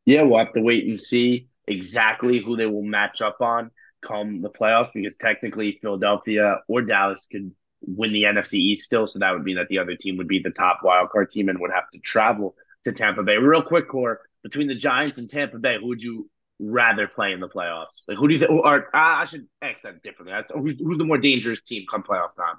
[0.04, 3.70] Yeah, we'll have to wait and see exactly who they will match up on
[4.06, 9.06] come the playoffs because technically Philadelphia or Dallas could win the NFC East still.
[9.06, 11.48] So that would mean that the other team would be the top wild card team
[11.48, 13.36] and would have to travel to Tampa Bay.
[13.36, 17.40] Real quick, core between the Giants and Tampa Bay, who would you rather play in
[17.40, 17.88] the playoffs?
[18.06, 18.50] Like, who do you think?
[18.50, 20.32] Or I should ask that differently.
[20.32, 22.56] That's who's who's the more dangerous team come playoff time?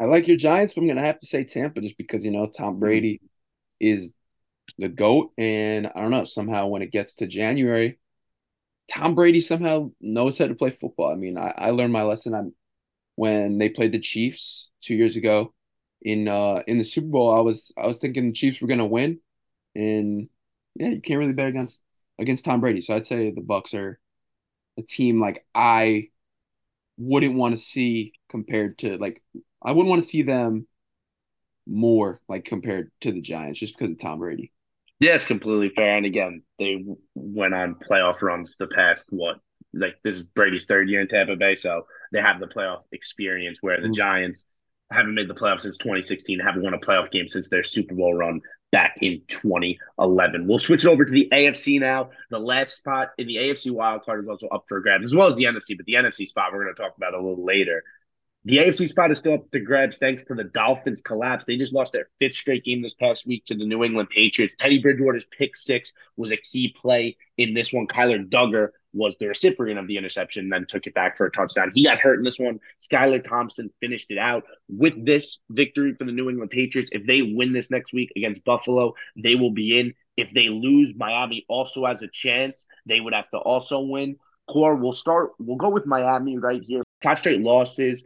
[0.00, 2.46] I like your Giants, but I'm gonna have to say Tampa just because you know
[2.46, 3.20] Tom Brady
[3.80, 4.12] is
[4.78, 7.98] the goat, and I don't know somehow when it gets to January,
[8.90, 11.12] Tom Brady somehow knows how to play football.
[11.12, 12.54] I mean, I, I learned my lesson on
[13.16, 15.54] when they played the Chiefs two years ago
[16.02, 17.34] in uh in the Super Bowl.
[17.36, 19.20] I was I was thinking the Chiefs were gonna win,
[19.76, 20.28] and
[20.76, 21.82] yeah, you can't really bet against
[22.18, 22.80] against Tom Brady.
[22.82, 24.00] So I'd say the Bucks are
[24.78, 26.10] a team like I
[26.98, 29.22] wouldn't want to see compared to like
[29.64, 30.66] I wouldn't want to see them
[31.66, 34.52] more like compared to the Giants just because of Tom Brady.
[35.00, 35.96] Yeah, it's completely fair.
[35.96, 39.36] And again, they went on playoff runs the past what
[39.72, 43.58] like this is Brady's third year in Tampa Bay, so they have the playoff experience
[43.60, 43.92] where the mm-hmm.
[43.92, 44.44] Giants
[44.90, 48.14] haven't made the playoffs since 2016, haven't won a playoff game since their Super Bowl
[48.14, 50.46] run back in 2011.
[50.46, 52.10] We'll switch it over to the AFC now.
[52.30, 55.34] The last spot in the AFC wildcard is also up for grabs, as well as
[55.34, 57.82] the NFC, but the NFC spot we're going to talk about a little later.
[58.46, 61.46] The AFC spot is still up to grabs thanks to the Dolphins' collapse.
[61.46, 64.54] They just lost their fifth straight game this past week to the New England Patriots.
[64.54, 67.86] Teddy Bridgewater's pick six was a key play in this one.
[67.86, 71.72] Kyler Dugger was the recipient of the interception, then took it back for a touchdown.
[71.74, 72.60] He got hurt in this one.
[72.80, 74.44] Skylar Thompson finished it out.
[74.68, 78.44] With this victory for the New England Patriots, if they win this next week against
[78.44, 79.94] Buffalo, they will be in.
[80.18, 82.68] If they lose, Miami also has a chance.
[82.86, 84.16] They would have to also win.
[84.48, 85.30] Core, we'll start.
[85.38, 86.82] We'll go with Miami right here.
[87.02, 88.04] Five straight losses.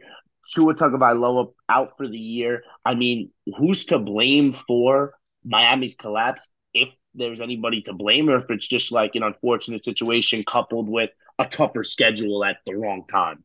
[0.53, 2.63] Tua Tagovailoa out for the year.
[2.85, 6.47] I mean, who's to blame for Miami's collapse?
[6.73, 11.09] If there's anybody to blame, or if it's just like an unfortunate situation coupled with
[11.37, 13.43] a tougher schedule at the wrong time.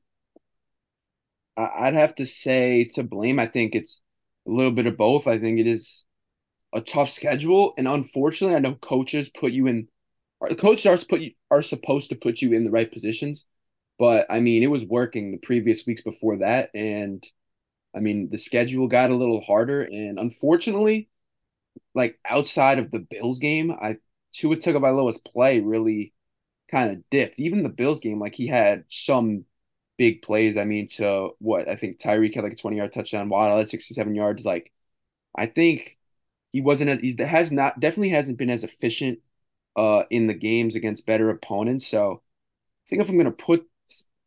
[1.56, 3.38] I'd have to say to blame.
[3.38, 4.00] I think it's
[4.46, 5.26] a little bit of both.
[5.26, 6.04] I think it is
[6.72, 9.88] a tough schedule, and unfortunately, I know coaches put you in.
[10.58, 13.44] Coaches are put you, are supposed to put you in the right positions
[13.98, 17.24] but I mean, it was working the previous weeks before that, and
[17.96, 21.08] I mean, the schedule got a little harder, and unfortunately,
[21.94, 23.98] like outside of the Bills game, I
[24.32, 26.12] Tua Tagovailoa's play really
[26.70, 27.40] kind of dipped.
[27.40, 29.44] Even the Bills game, like he had some
[29.98, 30.56] big plays.
[30.56, 33.68] I mean, to what I think Tyreek had like a 20 yard touchdown, Waddle had
[33.68, 34.44] 67 yards.
[34.44, 34.72] Like,
[35.36, 35.98] I think
[36.52, 39.20] he wasn't as he's has not definitely hasn't been as efficient
[39.76, 41.86] uh in the games against better opponents.
[41.86, 42.22] So
[42.86, 43.66] I think if I'm gonna put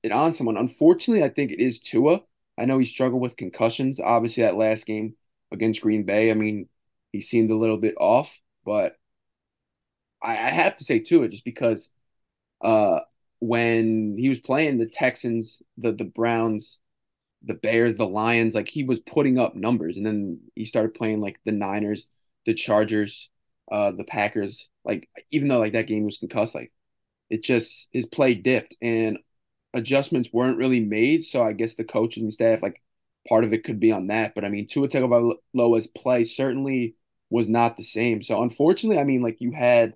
[0.03, 2.21] it on someone, unfortunately, I think it is Tua.
[2.57, 3.99] I know he struggled with concussions.
[3.99, 5.15] Obviously, that last game
[5.51, 6.69] against Green Bay, I mean,
[7.11, 8.97] he seemed a little bit off, but
[10.21, 11.89] I, I have to say Tua just because
[12.63, 13.01] uh
[13.39, 16.79] when he was playing the Texans, the the Browns,
[17.43, 21.21] the Bears, the Lions, like he was putting up numbers, and then he started playing
[21.21, 22.07] like the Niners,
[22.45, 23.29] the Chargers,
[23.71, 24.69] uh, the Packers.
[24.85, 26.73] Like even though like that game was concussed, like
[27.29, 29.19] it just his play dipped and
[29.73, 31.23] adjustments weren't really made.
[31.23, 32.81] So I guess the coaching staff, like
[33.27, 34.35] part of it could be on that.
[34.35, 36.95] But I mean, Tua Tagovailoa's play certainly
[37.29, 38.21] was not the same.
[38.21, 39.95] So unfortunately, I mean, like you had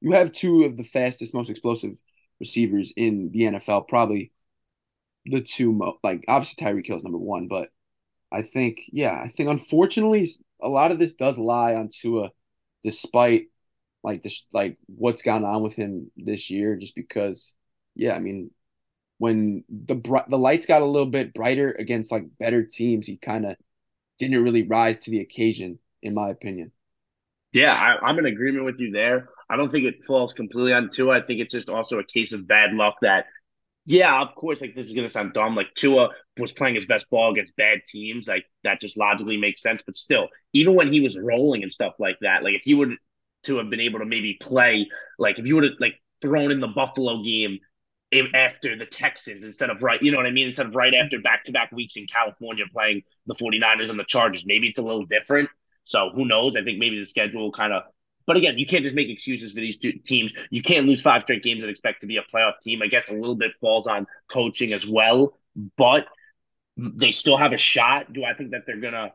[0.00, 1.92] you have two of the fastest, most explosive
[2.40, 3.82] receivers in the NFL.
[3.82, 4.32] Probably
[5.26, 7.70] the two mo- like obviously Tyreek Hill's number one, but
[8.32, 10.26] I think yeah, I think unfortunately
[10.62, 12.30] a lot of this does lie on Tua,
[12.84, 13.48] despite
[14.04, 16.76] like this like what's gone on with him this year.
[16.76, 17.54] Just because
[17.94, 18.50] yeah, I mean
[19.18, 23.16] when the br- the lights got a little bit brighter against like better teams, he
[23.16, 23.56] kind of
[24.18, 26.72] didn't really rise to the occasion, in my opinion.
[27.52, 29.28] Yeah, I, am in agreement with you there.
[29.48, 31.18] I don't think it falls completely on Tua.
[31.18, 33.26] I think it's just also a case of bad luck that,
[33.86, 35.54] yeah, of course, like this is gonna sound dumb.
[35.54, 39.62] Like Tua was playing his best ball against bad teams, like that just logically makes
[39.62, 39.82] sense.
[39.86, 42.96] But still, even when he was rolling and stuff like that, like if he would
[43.44, 46.60] to have been able to maybe play, like if you would have like thrown in
[46.60, 47.60] the Buffalo game
[48.34, 50.46] after the Texans instead of right, you know what I mean?
[50.46, 54.04] Instead of right after back to back weeks in California playing the 49ers and the
[54.04, 54.44] Chargers.
[54.46, 55.48] Maybe it's a little different.
[55.84, 56.56] So who knows?
[56.56, 57.82] I think maybe the schedule kind of
[58.26, 60.34] but again, you can't just make excuses for these two teams.
[60.50, 62.82] You can't lose five straight games and expect to be a playoff team.
[62.82, 65.38] I guess a little bit falls on coaching as well,
[65.76, 66.06] but
[66.76, 68.12] they still have a shot.
[68.12, 69.12] Do I think that they're gonna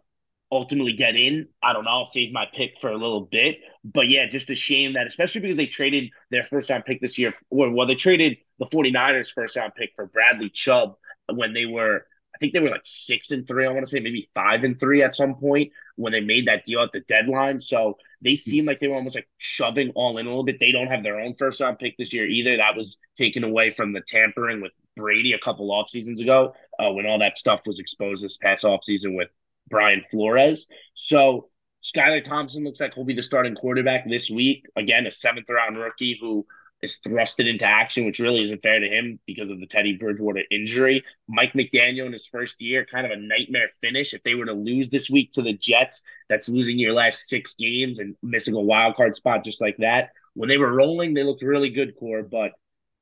[0.51, 1.47] ultimately get in?
[1.63, 1.91] I don't know.
[1.91, 3.59] I'll save my pick for a little bit.
[3.83, 7.17] But yeah, just a shame that especially because they traded their first round pick this
[7.17, 10.95] year, or well, they traded the 49ers first round pick for Bradley Chubb
[11.33, 13.65] when they were I think they were like six and three.
[13.65, 16.65] I want to say maybe five and three at some point when they made that
[16.65, 17.59] deal at the deadline.
[17.59, 20.59] So they seem like they were almost like shoving all in a little bit.
[20.59, 22.57] They don't have their own first round pick this year either.
[22.57, 26.91] That was taken away from the tampering with Brady a couple off seasons ago uh,
[26.91, 29.29] when all that stuff was exposed this past off season with
[29.71, 30.67] Brian Flores.
[30.93, 31.49] So
[31.81, 34.65] Skylar Thompson looks like he'll be the starting quarterback this week.
[34.75, 36.45] Again, a seventh round rookie who
[36.81, 40.43] is thrusted into action, which really isn't fair to him because of the Teddy Bridgewater
[40.51, 41.03] injury.
[41.27, 44.13] Mike McDaniel in his first year, kind of a nightmare finish.
[44.13, 47.53] If they were to lose this week to the Jets, that's losing your last six
[47.55, 50.09] games and missing a wild card spot just like that.
[50.33, 52.51] When they were rolling, they looked really good, core, but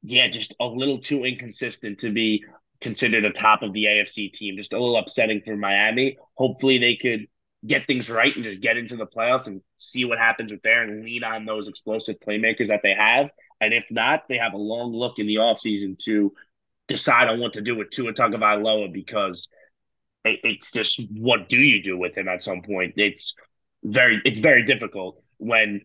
[0.03, 2.43] yeah, just a little too inconsistent to be
[2.81, 4.57] considered a top of the AFC team.
[4.57, 6.17] Just a little upsetting for Miami.
[6.35, 7.27] Hopefully they could
[7.65, 10.83] get things right and just get into the playoffs and see what happens with there
[10.83, 13.29] and lean on those explosive playmakers that they have.
[13.59, 16.33] And if not, they have a long look in the offseason to
[16.87, 19.49] decide on what to do with Tua Tagovailoa because
[20.23, 22.93] it, it's just what do you do with him at some point?
[22.95, 23.35] It's
[23.83, 25.81] very it's very difficult when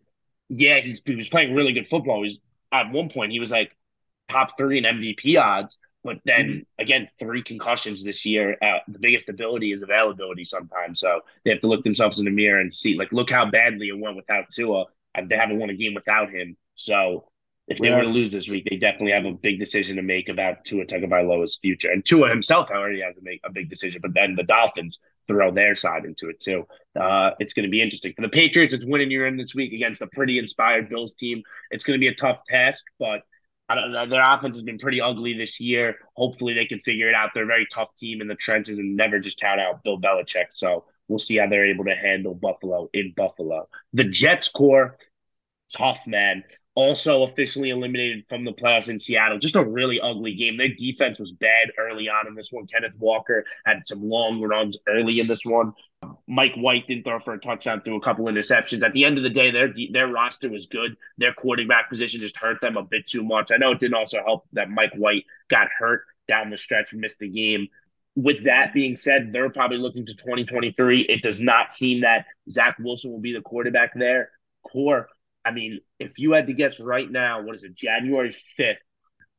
[0.49, 2.23] yeah he's he was playing really good football.
[2.23, 2.41] He's
[2.73, 3.77] at one point he was like
[4.29, 8.57] top three in MVP odds, but then again, three concussions this year.
[8.63, 11.01] Uh, the biggest ability is availability sometimes.
[11.01, 13.89] So they have to look themselves in the mirror and see, like, look how badly
[13.89, 14.85] it went without Tua.
[15.15, 16.57] And they haven't won a game without him.
[16.75, 17.29] So
[17.67, 17.97] if they yeah.
[17.97, 20.85] were to lose this week, they definitely have a big decision to make about Tua
[20.85, 21.91] Tagovailoa's future.
[21.91, 25.51] And Tua himself already has to make a big decision, but then the Dolphins throw
[25.51, 26.67] their side into it too.
[27.01, 28.75] Uh, it's going to be interesting for the Patriots.
[28.75, 31.43] It's winning your in this week against a pretty inspired Bills team.
[31.71, 33.23] It's going to be a tough task, but
[34.09, 35.97] their offense has been pretty ugly this year.
[36.17, 37.31] Hopefully, they can figure it out.
[37.35, 40.47] They're a very tough team in the trenches and never just count out Bill Belichick.
[40.53, 43.69] So we'll see how they're able to handle Buffalo in Buffalo.
[43.93, 44.99] The Jets core,
[45.71, 46.45] tough man
[46.75, 49.39] also officially eliminated from the playoffs in Seattle.
[49.39, 50.57] Just a really ugly game.
[50.57, 52.67] Their defense was bad early on in this one.
[52.67, 55.73] Kenneth Walker had some long runs early in this one.
[56.27, 58.85] Mike White didn't throw for a touchdown, threw a couple interceptions.
[58.85, 60.97] At the end of the day, their their roster was good.
[61.19, 63.51] Their quarterback position just hurt them a bit too much.
[63.53, 67.19] I know it didn't also help that Mike White got hurt down the stretch, missed
[67.19, 67.69] the game.
[68.17, 71.03] With that being said, they're probably looking to 2023.
[71.03, 74.31] It does not seem that Zach Wilson will be the quarterback there.
[74.63, 75.09] Core
[75.45, 78.77] I mean, if you had to guess right now, what is it, January 5th,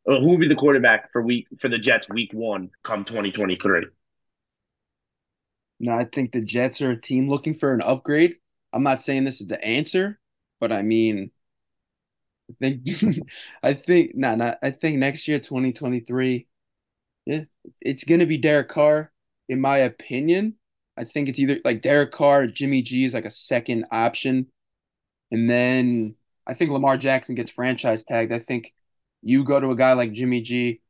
[0.07, 3.87] uh, who will be the quarterback for week for the Jets week one come 2023?
[5.79, 8.35] No, I think the Jets are a team looking for an upgrade.
[8.73, 10.19] I'm not saying this is the answer,
[10.59, 11.31] but I mean,
[12.49, 13.27] I think
[13.63, 16.47] I think no, nah, I think next year, 2023,
[17.25, 17.43] yeah,
[17.81, 19.11] it's gonna be Derek Carr,
[19.49, 20.55] in my opinion.
[20.97, 24.47] I think it's either like Derek Carr, Jimmy G is like a second option.
[25.31, 26.15] And then
[26.47, 28.31] I think Lamar Jackson gets franchise tagged.
[28.33, 28.73] I think
[29.21, 30.81] you go to a guy like Jimmy G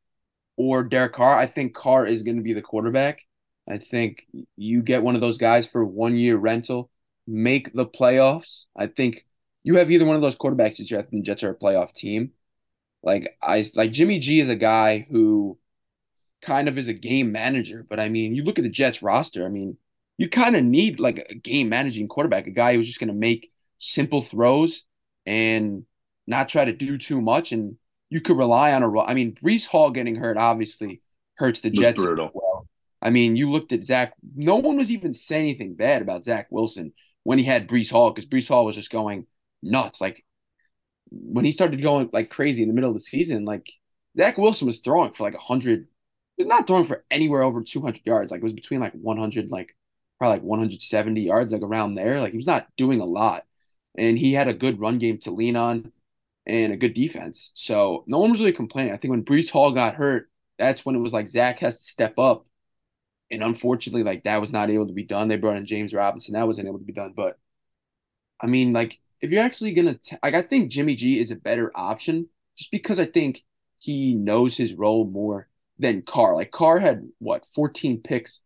[0.56, 1.36] or Derek Carr.
[1.38, 3.22] I think Carr is going to be the quarterback.
[3.68, 6.90] I think you get one of those guys for one year rental,
[7.26, 8.64] make the playoffs.
[8.76, 9.24] I think
[9.64, 11.92] you have either one of those quarterbacks that you have the Jets are a playoff
[11.92, 12.30] team.
[13.02, 15.58] Like I like Jimmy G is a guy who
[16.42, 19.44] kind of is a game manager, but I mean, you look at the Jets roster,
[19.44, 19.76] I mean,
[20.18, 23.14] you kind of need like a game managing quarterback, a guy who's just going to
[23.14, 24.84] make simple throws
[25.26, 25.84] and
[26.26, 27.52] not try to do too much.
[27.52, 27.76] And
[28.08, 29.00] you could rely on a.
[29.02, 31.02] I mean, Breece Hall getting hurt obviously
[31.36, 32.32] hurts the Jets as well.
[33.06, 34.14] I mean, you looked at Zach.
[34.34, 36.92] No one was even saying anything bad about Zach Wilson
[37.22, 39.28] when he had Breece Hall because Breece Hall was just going
[39.62, 40.00] nuts.
[40.00, 40.24] Like
[41.12, 43.64] when he started going like crazy in the middle of the season, like
[44.18, 45.82] Zach Wilson was throwing for like hundred.
[46.36, 48.32] He was not throwing for anywhere over 200 yards.
[48.32, 49.76] Like it was between like 100, like
[50.18, 52.20] probably like 170 yards, like around there.
[52.20, 53.44] Like he was not doing a lot.
[53.96, 55.92] And he had a good run game to lean on
[56.44, 57.52] and a good defense.
[57.54, 58.92] So no one was really complaining.
[58.92, 60.28] I think when Breece Hall got hurt,
[60.58, 62.46] that's when it was like Zach has to step up.
[63.30, 65.28] And unfortunately, like that was not able to be done.
[65.28, 66.34] They brought in James Robinson.
[66.34, 67.12] That wasn't able to be done.
[67.16, 67.38] But
[68.40, 71.36] I mean, like, if you're actually gonna t- like I think Jimmy G is a
[71.36, 73.42] better option just because I think
[73.76, 75.48] he knows his role more
[75.78, 76.34] than Carr.
[76.36, 78.40] Like Carr had what 14 picks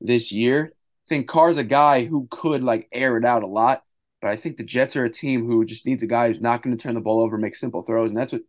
[0.00, 0.74] this year
[1.04, 3.84] I think Carr's a guy who could like air it out a lot,
[4.22, 6.62] but I think the Jets are a team who just needs a guy who's not
[6.62, 8.42] going to turn the ball over, make simple throws, and that's what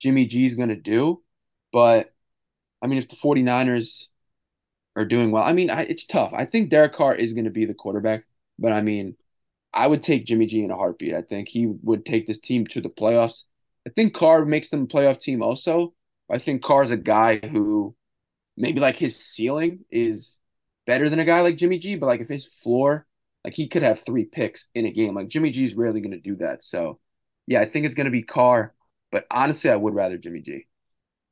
[0.00, 1.22] Jimmy G is going to do.
[1.72, 2.14] But
[2.80, 4.06] I mean, if the 49ers
[4.96, 6.32] are doing well, I mean, I, it's tough.
[6.34, 8.24] I think Derek Carr is going to be the quarterback,
[8.58, 9.16] but I mean,
[9.72, 11.14] I would take Jimmy G in a heartbeat.
[11.14, 13.44] I think he would take this team to the playoffs.
[13.86, 15.92] I think Carr makes them a playoff team also.
[16.30, 17.94] I think Carr's a guy who
[18.56, 20.38] maybe like his ceiling is
[20.86, 23.06] better than a guy like Jimmy G, but like if his floor,
[23.44, 25.14] like he could have three picks in a game.
[25.14, 26.64] Like Jimmy G is rarely going to do that.
[26.64, 26.98] So
[27.46, 28.74] yeah, I think it's going to be Carr,
[29.12, 30.66] but honestly, I would rather Jimmy G.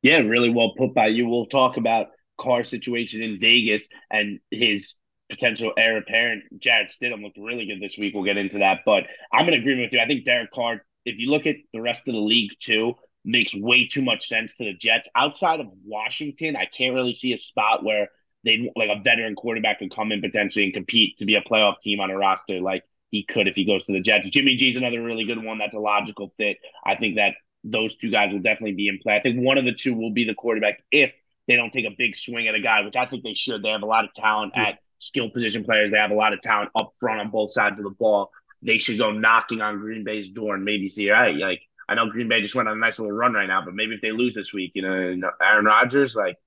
[0.02, 1.26] Yeah, really well put by you.
[1.26, 2.08] We'll talk about
[2.38, 4.94] Carr's situation in Vegas and his
[5.30, 6.44] potential heir apparent.
[6.58, 8.14] Jarrett Stidham looked really good this week.
[8.14, 10.00] We'll get into that, but I'm in agreement with you.
[10.00, 10.84] I think Derek Carr.
[11.04, 14.54] If you look at the rest of the league too, makes way too much sense
[14.54, 15.08] to the Jets.
[15.14, 18.08] Outside of Washington, I can't really see a spot where
[18.44, 21.80] they like a veteran quarterback could come in potentially and compete to be a playoff
[21.82, 24.28] team on a roster like he could if he goes to the Jets.
[24.30, 25.58] Jimmy G's another really good one.
[25.58, 26.58] That's a logical fit.
[26.84, 29.16] I think that those two guys will definitely be in play.
[29.16, 31.12] I think one of the two will be the quarterback if
[31.46, 33.62] they don't take a big swing at a guy, which I think they should.
[33.62, 35.90] They have a lot of talent at skill position players.
[35.90, 38.30] They have a lot of talent up front on both sides of the ball.
[38.62, 42.08] They should go knocking on Green Bay's door and maybe see, right, like I know
[42.08, 44.12] Green Bay just went on a nice little run right now, but maybe if they
[44.12, 46.38] lose this week, you know, Aaron Rodgers, like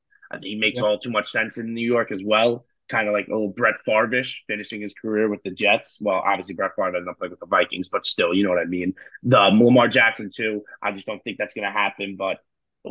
[0.41, 2.65] he makes all too much sense in New York as well.
[2.89, 5.99] Kind of like old Brett Favre-ish, finishing his career with the Jets.
[6.01, 8.59] Well, obviously Brett Favre ended up playing with the Vikings, but still, you know what
[8.59, 8.95] I mean.
[9.23, 10.63] The Lamar Jackson too.
[10.81, 12.15] I just don't think that's going to happen.
[12.17, 12.39] But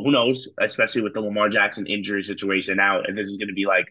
[0.03, 0.47] who knows?
[0.59, 3.87] Especially with the Lamar Jackson injury situation now, and this is going to be like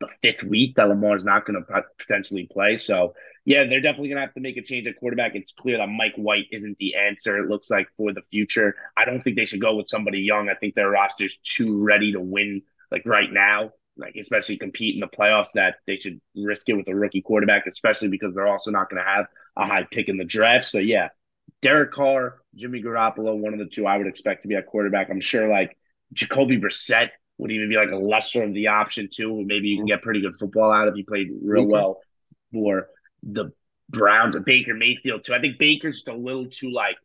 [0.00, 2.76] the fifth week that Lamar's not going to potentially play.
[2.76, 5.34] So yeah, they're definitely going to have to make a change at quarterback.
[5.34, 8.76] It's clear that Mike White isn't the answer, it looks like, for the future.
[8.96, 10.48] I don't think they should go with somebody young.
[10.48, 15.00] I think their roster's too ready to win like right now, like especially compete in
[15.00, 18.70] the playoffs, that they should risk it with a rookie quarterback, especially because they're also
[18.70, 20.66] not going to have a high pick in the draft.
[20.66, 21.08] So yeah,
[21.62, 25.10] Derek Carr, Jimmy Garoppolo, one of the two I would expect to be at quarterback.
[25.10, 25.76] I'm sure like
[26.12, 29.44] Jacoby Brissett would even be like a lesser of the option too.
[29.46, 30.94] Maybe you can get pretty good football out of.
[30.94, 32.00] He played real well
[32.52, 32.88] for
[33.22, 33.52] the
[33.88, 34.36] Browns.
[34.44, 35.34] Baker Mayfield too.
[35.34, 36.96] I think Baker's just a little too like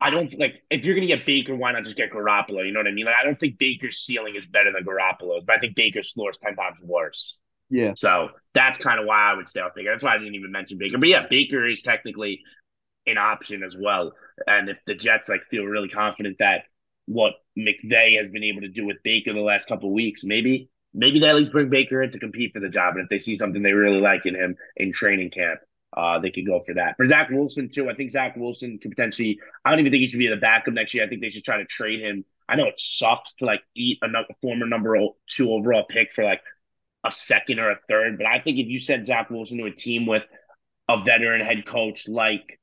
[0.00, 2.66] I don't like if you're gonna get Baker, why not just get Garoppolo?
[2.66, 3.06] You know what I mean?
[3.06, 6.30] Like I don't think Baker's ceiling is better than Garoppolo's, but I think Baker's floor
[6.30, 7.38] is ten times worse.
[7.70, 7.94] Yeah.
[7.96, 9.90] So that's kind of why I would stay off Baker.
[9.90, 10.98] That's why I didn't even mention Baker.
[10.98, 12.42] But yeah, Baker is technically
[13.06, 14.12] an option as well.
[14.46, 16.64] And if the Jets like feel really confident that
[17.06, 21.18] what McVay has been able to do with Baker the last couple weeks, maybe maybe
[21.18, 22.94] they at least bring Baker in to compete for the job.
[22.94, 25.60] And if they see something they really like in him in training camp,
[25.96, 26.96] uh, they could go for that.
[26.96, 30.06] For Zach Wilson, too, I think Zach Wilson could potentially, I don't even think he
[30.06, 31.04] should be the backup next year.
[31.04, 32.24] I think they should try to trade him.
[32.48, 34.08] I know it sucks to like eat a,
[34.42, 34.96] former number
[35.28, 36.40] two overall pick for like
[37.04, 39.70] a second or a third, but I think if you send Zach Wilson to a
[39.70, 40.24] team with
[40.88, 42.58] a veteran head coach like,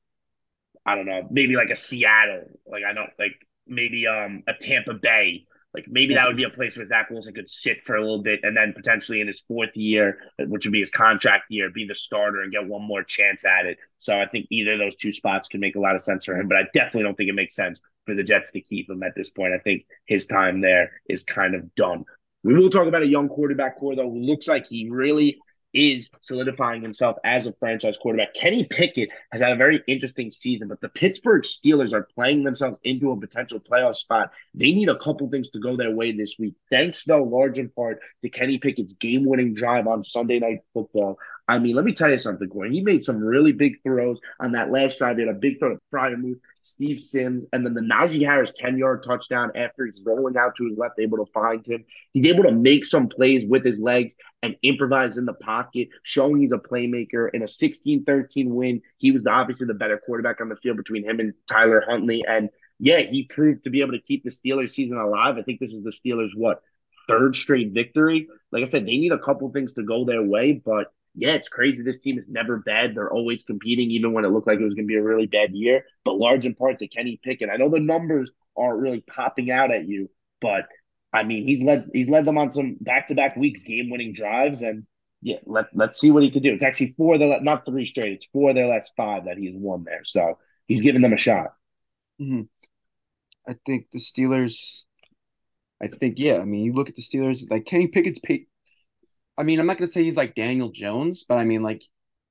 [0.84, 3.32] I don't know, maybe like a Seattle, like I don't like
[3.66, 7.34] maybe um a Tampa Bay Like maybe that would be a place where Zach Wilson
[7.34, 10.72] could sit for a little bit and then potentially in his fourth year, which would
[10.72, 13.78] be his contract year, be the starter and get one more chance at it.
[13.98, 16.36] So I think either of those two spots can make a lot of sense for
[16.36, 19.02] him, but I definitely don't think it makes sense for the Jets to keep him
[19.02, 19.54] at this point.
[19.54, 22.04] I think his time there is kind of done.
[22.44, 25.38] We will talk about a young quarterback core, though, who looks like he really
[25.74, 28.34] is solidifying himself as a franchise quarterback.
[28.34, 32.80] Kenny Pickett has had a very interesting season, but the Pittsburgh Steelers are playing themselves
[32.84, 34.32] into a potential playoff spot.
[34.54, 36.54] They need a couple things to go their way this week.
[36.70, 41.18] Thanks, though, large in part to Kenny Pickett's game winning drive on Sunday Night Football.
[41.48, 42.72] I mean, let me tell you something, Gordon.
[42.72, 45.16] He made some really big throws on that last drive.
[45.16, 48.78] He had a big throw to Freiermuth, Steve Sims, and then the Najee Harris 10
[48.78, 51.84] yard touchdown after he's rolling out to his left, able to find him.
[52.12, 56.40] He's able to make some plays with his legs and improvise in the pocket, showing
[56.40, 57.28] he's a playmaker.
[57.34, 61.04] In a 16 13 win, he was obviously the better quarterback on the field between
[61.04, 62.22] him and Tyler Huntley.
[62.26, 65.36] And yeah, he proved to be able to keep the Steelers season alive.
[65.38, 66.62] I think this is the Steelers' what?
[67.08, 68.28] Third straight victory.
[68.52, 71.48] Like I said, they need a couple things to go their way, but yeah, it's
[71.48, 71.82] crazy.
[71.82, 72.94] This team is never bad.
[72.94, 75.26] They're always competing, even when it looked like it was going to be a really
[75.26, 75.84] bad year.
[76.04, 77.50] But large in part to Kenny Pickett.
[77.50, 80.10] I know the numbers aren't really popping out at you,
[80.40, 80.66] but
[81.12, 84.14] I mean, he's led he's led them on some back to back weeks, game winning
[84.14, 84.86] drives, and
[85.20, 86.52] yeah, let let's see what he could do.
[86.52, 88.14] It's actually four the not three straight.
[88.14, 90.04] It's four their last five that he's won there.
[90.04, 91.54] So he's giving them a shot.
[92.20, 92.42] Mm-hmm.
[93.48, 94.82] I think the Steelers.
[95.82, 96.38] I think yeah.
[96.38, 98.46] I mean, you look at the Steelers like Kenny Pickett's pay,
[99.42, 101.84] I mean, I'm not gonna say he's like Daniel Jones, but I mean, like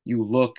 [0.05, 0.55] you look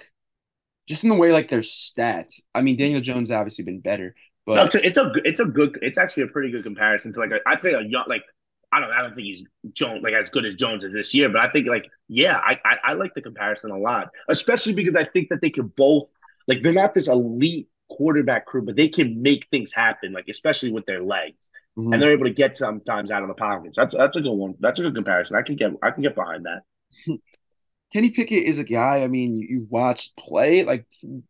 [0.86, 2.42] just in the way like their stats.
[2.54, 5.46] I mean, Daniel Jones obviously been better, but no, it's a, it's a it's a
[5.46, 8.20] good it's actually a pretty good comparison to like i would say a young like
[8.70, 11.30] I don't I don't think he's Jones like as good as Jones is this year,
[11.30, 14.94] but I think like yeah, I, I I like the comparison a lot, especially because
[14.94, 16.08] I think that they could both
[16.48, 20.70] like they're not this elite quarterback crew, but they can make things happen, like especially
[20.70, 21.48] with their legs
[21.78, 21.92] mm-hmm.
[21.92, 23.76] and they're able to get sometimes out of the pockets.
[23.76, 24.54] That's that's a good one.
[24.60, 25.36] That's a good comparison.
[25.36, 26.62] I can get I can get behind that.
[27.92, 29.02] Kenny Pickett is a guy.
[29.02, 30.86] I mean, you've watched play like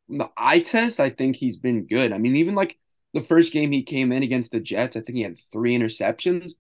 [0.09, 1.01] the eye test.
[1.01, 2.13] I think he's been good.
[2.13, 2.79] I mean, even like
[3.15, 6.53] the first game he came in against the Jets, I think he had three interceptions,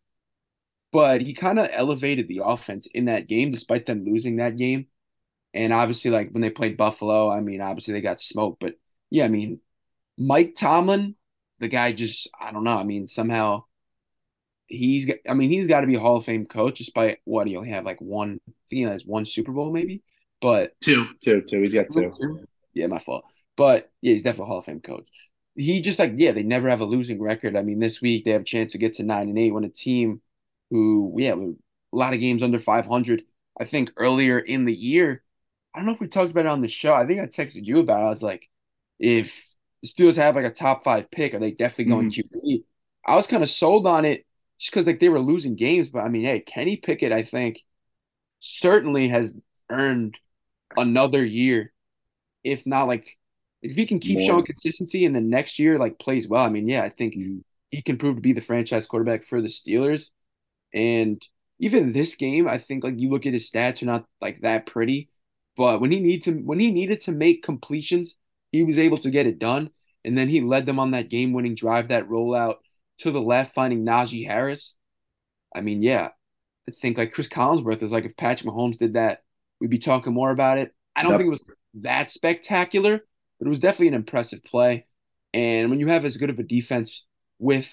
[0.90, 4.86] but he kind of elevated the offense in that game, despite them losing that game.
[5.54, 8.74] And obviously, like when they played Buffalo, I mean, obviously they got smoked, but
[9.10, 9.60] yeah, I mean,
[10.18, 11.14] Mike Tomlin,
[11.60, 12.76] the guy just I don't know.
[12.76, 13.64] I mean, somehow
[14.72, 17.56] he's I mean he's got to be a Hall of Fame coach despite what he
[17.56, 20.02] only have like one I think he has one Super Bowl maybe
[20.40, 21.06] but two.
[21.22, 22.10] Two two he's got two.
[22.72, 23.24] Yeah my fault.
[23.56, 25.06] But yeah he's definitely a Hall of Fame coach.
[25.54, 27.56] He just like yeah they never have a losing record.
[27.56, 29.64] I mean this week they have a chance to get to nine and eight when
[29.64, 30.22] a team
[30.70, 33.22] who yeah a lot of games under 500
[33.60, 35.22] I think earlier in the year.
[35.74, 36.92] I don't know if we talked about it on the show.
[36.92, 38.06] I think I texted you about it.
[38.06, 38.48] I was like
[38.98, 39.46] if
[39.82, 42.38] the Steelers have like a top five pick are they definitely going mm-hmm.
[42.38, 42.64] QB
[43.04, 44.24] I was kind of sold on it
[44.62, 45.88] just because like they were losing games.
[45.88, 47.60] But I mean, hey, Kenny Pickett, I think,
[48.38, 49.34] certainly has
[49.68, 50.20] earned
[50.76, 51.72] another year,
[52.44, 53.18] if not like
[53.60, 54.26] if he can keep More.
[54.26, 56.44] showing consistency and then next year like plays well.
[56.44, 57.38] I mean, yeah, I think mm-hmm.
[57.72, 60.10] he can prove to be the franchise quarterback for the Steelers.
[60.72, 61.20] And
[61.58, 64.66] even this game, I think like you look at his stats are not like that
[64.66, 65.08] pretty,
[65.56, 68.16] but when he needs to when he needed to make completions,
[68.52, 69.70] he was able to get it done.
[70.04, 72.56] And then he led them on that game winning drive, that rollout
[72.98, 74.76] to the left, finding Najee Harris.
[75.54, 76.08] I mean, yeah,
[76.68, 79.22] I think like Cris Collinsworth is like if Patrick Mahomes did that,
[79.60, 80.74] we'd be talking more about it.
[80.94, 81.18] I don't yep.
[81.18, 82.98] think it was that spectacular,
[83.38, 84.86] but it was definitely an impressive play.
[85.34, 87.04] And when you have as good of a defense
[87.38, 87.72] with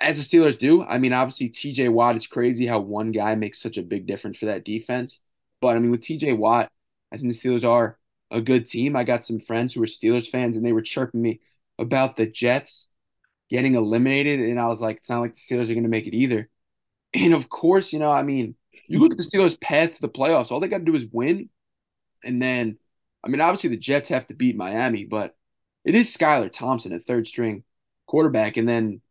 [0.00, 3.62] as the Steelers do, I mean, obviously TJ Watt, it's crazy how one guy makes
[3.62, 5.20] such a big difference for that defense.
[5.60, 6.70] But I mean, with TJ Watt,
[7.12, 7.98] I think the Steelers are
[8.30, 8.96] a good team.
[8.96, 11.40] I got some friends who are Steelers fans, and they were chirping me
[11.78, 12.88] about the Jets
[13.52, 16.06] getting eliminated, and I was like, it's not like the Steelers are going to make
[16.06, 16.48] it either.
[17.12, 18.56] And of course, you know, I mean,
[18.88, 20.50] you look at the Steelers' path to the playoffs.
[20.50, 21.50] All they got to do is win,
[22.24, 22.78] and then,
[23.22, 25.36] I mean, obviously the Jets have to beat Miami, but
[25.84, 27.62] it is Skylar Thompson at third string
[28.06, 29.02] quarterback, and then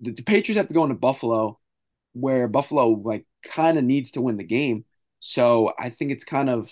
[0.00, 1.60] the, the Patriots have to go into Buffalo,
[2.14, 4.86] where Buffalo like kind of needs to win the game.
[5.20, 6.70] So I think it's kind of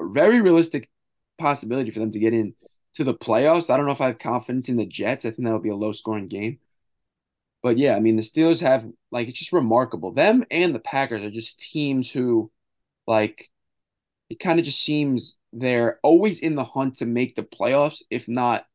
[0.00, 0.88] a very realistic
[1.36, 2.54] possibility for them to get in
[2.96, 3.70] to the playoffs.
[3.70, 5.24] I don't know if I have confidence in the Jets.
[5.24, 6.58] I think that'll be a low scoring game.
[7.62, 10.12] But yeah, I mean, the Steelers have, like, it's just remarkable.
[10.12, 12.50] Them and the Packers are just teams who,
[13.06, 13.50] like,
[14.30, 18.28] it kind of just seems they're always in the hunt to make the playoffs, if
[18.28, 18.66] not,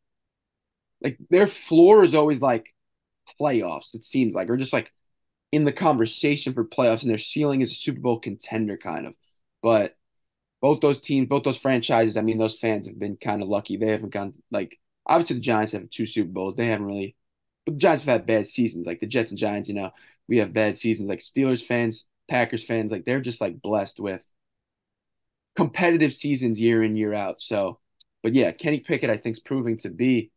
[1.02, 2.74] like, their floor is always like
[3.40, 4.92] playoffs, it seems like, or just like
[5.52, 9.14] in the conversation for playoffs, and their ceiling is a Super Bowl contender, kind of.
[9.62, 9.96] But
[10.62, 13.78] both those teams, both those franchises, I mean, those fans have been kind of lucky.
[13.78, 16.56] They haven't gone like obviously the Giants have two Super Bowls.
[16.56, 17.16] They haven't really
[17.66, 18.88] but the Giants have had bad seasons.
[18.88, 19.92] Like the Jets and Giants, you know,
[20.28, 21.10] we have bad seasons.
[21.10, 24.24] Like Steelers fans, Packers fans, like they're just like blessed with
[25.56, 27.42] competitive seasons year in year out.
[27.42, 27.80] So,
[28.24, 30.32] but yeah, Kenny Pickett, I think, is proving to be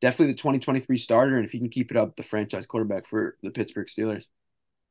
[0.00, 3.36] definitely the 2023 starter, and if he can keep it up, the franchise quarterback for
[3.42, 4.26] the Pittsburgh Steelers.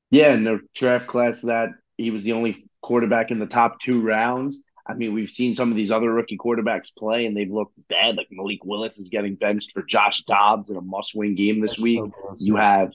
[0.09, 4.01] Yeah, in the draft class that he was the only quarterback in the top two
[4.01, 4.61] rounds.
[4.87, 8.15] I mean, we've seen some of these other rookie quarterbacks play, and they've looked bad.
[8.15, 11.81] Like Malik Willis is getting benched for Josh Dobbs in a must-win game this That's
[11.81, 11.99] week.
[11.99, 12.93] So you have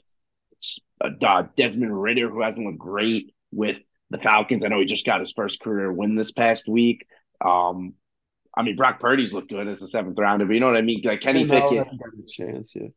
[1.01, 3.76] uh, Desmond Ridder, who hasn't looked great with
[4.11, 4.64] the Falcons.
[4.64, 7.07] I know he just got his first career win this past week.
[7.45, 7.95] Um,
[8.57, 10.82] I mean, Brock Purdy's looked good as the seventh rounder, but you know what I
[10.82, 11.03] mean?
[11.05, 11.88] Like Kenny no, Pickett.
[11.88, 12.88] a chance, yeah.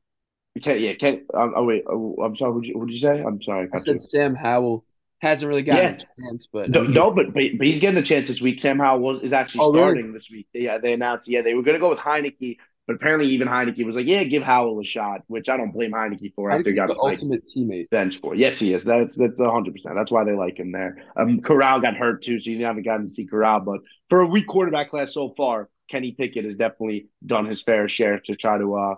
[0.61, 1.25] Ken, yeah, Ken.
[1.33, 2.53] Um, oh wait, oh, I'm sorry.
[2.53, 3.21] What did, you, what did you say?
[3.21, 3.67] I'm sorry.
[3.73, 4.85] I, said Sam Howell
[5.19, 5.91] hasn't really gotten yeah.
[5.91, 8.61] a chance, but no, no, but, but but he's getting a chance this week.
[8.61, 10.17] Sam Howell was, is actually oh, starting really?
[10.17, 10.47] this week.
[10.53, 11.29] Yeah, they announced.
[11.29, 12.57] Yeah, they were going to go with Heinicke,
[12.87, 15.91] but apparently even Heinicke was like, "Yeah, give Howell a shot," which I don't blame
[15.91, 16.49] Heinicke for.
[16.49, 18.35] Heinicke's after he got the ultimate teammate bench for.
[18.35, 18.83] Yes, he is.
[18.83, 19.95] That's that's hundred percent.
[19.95, 21.03] That's why they like him there.
[21.15, 23.61] Um, Corral got hurt too, so you haven't gotten to see Corral.
[23.61, 27.87] But for a weak quarterback class so far, Kenny Pickett has definitely done his fair
[27.87, 28.95] share to try to uh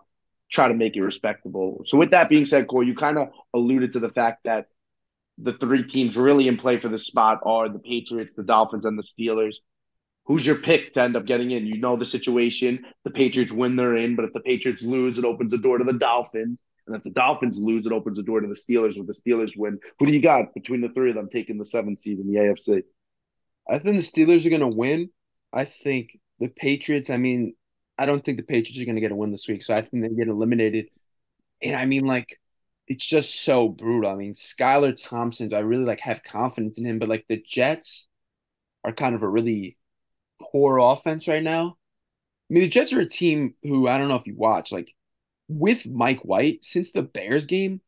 [0.52, 1.84] try to make it respectable.
[1.86, 4.68] So with that being said, Corey, you kind of alluded to the fact that
[5.38, 8.98] the three teams really in play for the spot are the Patriots, the Dolphins, and
[8.98, 9.58] the Steelers.
[10.26, 11.66] Who's your pick to end up getting in?
[11.66, 12.84] You know the situation.
[13.06, 14.16] The Patriots win, they're in.
[14.16, 16.58] But if the Patriots lose, it opens the door to the Dolphins.
[16.86, 18.98] And if the Dolphins lose, it opens the door to the Steelers.
[18.98, 21.66] With the Steelers win, who do you got between the three of them taking the
[21.66, 22.84] seventh seed in the AFC?
[23.70, 25.10] I think the Steelers are going to win.
[25.54, 27.10] I think the Patriots.
[27.10, 27.54] I mean,
[27.98, 29.82] I don't think the Patriots are going to get a win this week, so I
[29.82, 30.88] think they get eliminated.
[31.62, 32.40] And I mean, like,
[32.88, 34.12] it's just so brutal.
[34.12, 38.08] I mean, Skylar Thompson, I really like have confidence in him, but like the Jets
[38.84, 39.78] are kind of a really
[40.52, 41.78] poor offense right now.
[42.50, 44.94] I mean, the Jets are a team who I don't know if you watch, like
[45.50, 47.82] with Mike White since the Bears game,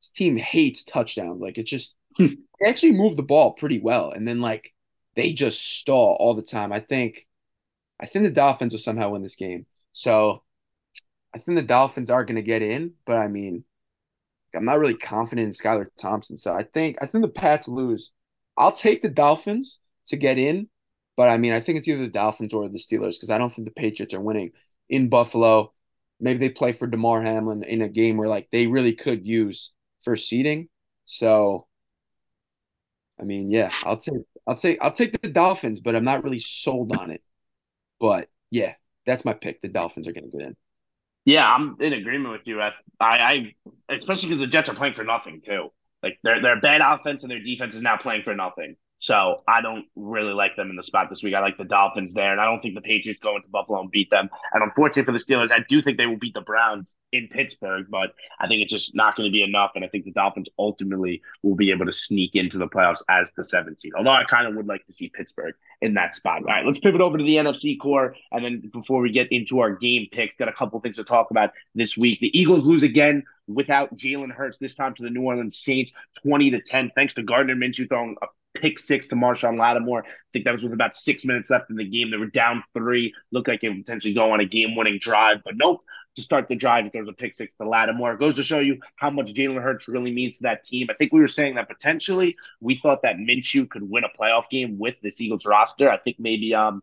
[0.00, 1.40] this team hates touchdowns.
[1.40, 2.26] Like it's just hmm.
[2.60, 4.72] they actually move the ball pretty well, and then like
[5.14, 6.72] they just stall all the time.
[6.72, 7.26] I think,
[8.00, 9.66] I think the Dolphins will somehow win this game.
[9.92, 10.42] So
[11.32, 13.64] I think the Dolphins are going to get in, but I mean,
[14.56, 16.36] I'm not really confident in Skylar Thompson.
[16.36, 18.12] So I think I think the Pats lose.
[18.56, 20.68] I'll take the Dolphins to get in,
[21.16, 23.52] but I mean I think it's either the Dolphins or the Steelers because I don't
[23.52, 24.52] think the Patriots are winning
[24.88, 25.72] in Buffalo.
[26.20, 29.72] Maybe they play for Damar Hamlin in a game where like they really could use
[30.02, 30.68] for seeding.
[31.06, 31.66] So
[33.20, 36.38] I mean, yeah, I'll take I'll take I'll take the Dolphins, but I'm not really
[36.38, 37.22] sold on it.
[38.00, 38.74] But yeah,
[39.06, 39.62] that's my pick.
[39.62, 40.56] The Dolphins are going to get in.
[41.24, 42.60] Yeah, I'm in agreement with you.
[42.60, 43.54] I, I,
[43.88, 45.70] especially because the Jets are playing for nothing too.
[46.02, 48.76] Like they're they're bad offense and their defense is now playing for nothing.
[49.00, 51.34] So I don't really like them in the spot this week.
[51.34, 53.90] I like the Dolphins there, and I don't think the Patriots go into Buffalo and
[53.90, 54.30] beat them.
[54.52, 57.86] And unfortunately for the Steelers, I do think they will beat the Browns in Pittsburgh,
[57.90, 59.72] but I think it's just not going to be enough.
[59.74, 63.30] And I think the Dolphins ultimately will be able to sneak into the playoffs as
[63.36, 63.92] the seventh seed.
[63.96, 66.38] Although I kind of would like to see Pittsburgh in that spot.
[66.38, 69.60] All right, let's pivot over to the NFC core, and then before we get into
[69.60, 72.20] our game picks, got a couple things to talk about this week.
[72.20, 75.92] The Eagles lose again without Jalen Hurts this time to the New Orleans Saints,
[76.22, 80.04] twenty to ten, thanks to Gardner Minshew throwing a pick six to Marshon Lattimore.
[80.04, 82.10] I think that was with about six minutes left in the game.
[82.10, 83.12] They were down three.
[83.32, 85.82] Looked like it would potentially go on a game winning drive, but nope.
[86.16, 88.78] To start the drive, there's a pick six to Lattimore, it goes to show you
[88.94, 90.86] how much Jalen Hurts really means to that team.
[90.88, 94.48] I think we were saying that potentially we thought that Minshew could win a playoff
[94.48, 95.90] game with this Eagles roster.
[95.90, 96.82] I think maybe um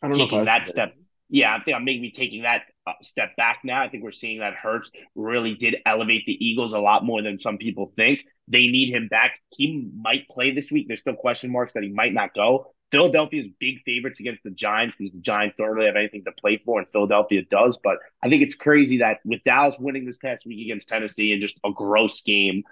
[0.00, 0.94] I don't taking know that step.
[1.28, 3.82] Yeah, I think I'm maybe taking that uh, step back now.
[3.82, 7.38] I think we're seeing that Hurts really did elevate the Eagles a lot more than
[7.38, 8.20] some people think.
[8.48, 9.32] They need him back.
[9.50, 10.86] He might play this week.
[10.88, 12.72] There's still question marks that he might not go.
[12.90, 16.60] Philadelphia's big favorites against the Giants because the Giants don't really have anything to play
[16.62, 17.78] for, and Philadelphia does.
[17.82, 21.40] But I think it's crazy that with Dallas winning this past week against Tennessee and
[21.40, 22.64] just a gross game,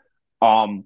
[0.42, 0.84] um,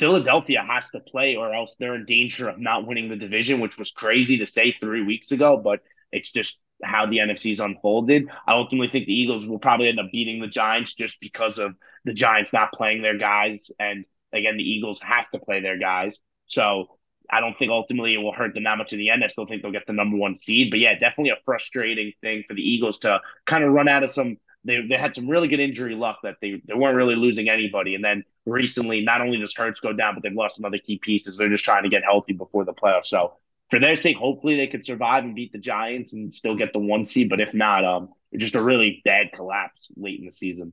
[0.00, 3.78] Philadelphia has to play, or else they're in danger of not winning the division, which
[3.78, 5.60] was crazy to say three weeks ago.
[5.62, 8.28] But it's just how the NFC's unfolded.
[8.46, 11.74] I ultimately think the Eagles will probably end up beating the Giants just because of
[12.04, 13.70] the Giants not playing their guys.
[13.78, 16.18] And again, the Eagles have to play their guys.
[16.46, 16.98] So
[17.30, 19.24] I don't think ultimately it will hurt them that much in the end.
[19.24, 20.70] I still think they'll get the number one seed.
[20.70, 24.10] But yeah, definitely a frustrating thing for the Eagles to kind of run out of
[24.10, 24.36] some.
[24.66, 27.94] They, they had some really good injury luck that they, they weren't really losing anybody.
[27.94, 30.98] And then recently, not only does Hurts go down, but they've lost some other key
[31.02, 31.36] pieces.
[31.36, 33.06] They're just trying to get healthy before the playoffs.
[33.06, 33.34] So
[33.74, 36.78] for their sake, hopefully they could survive and beat the Giants and still get the
[36.78, 37.28] one seed.
[37.28, 40.72] But if not, um, just a really bad collapse late in the season.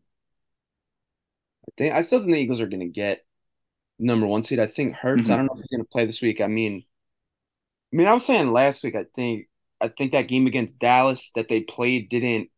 [1.68, 3.26] I think I still think the Eagles are going to get
[3.98, 4.60] number one seed.
[4.60, 5.24] I think Hurts.
[5.24, 5.34] Mm-hmm.
[5.34, 6.42] I don't know if he's going to play this week.
[6.42, 6.84] I mean,
[7.92, 8.96] I mean, I was saying last week.
[8.96, 9.48] I think
[9.82, 12.50] I think that game against Dallas that they played didn't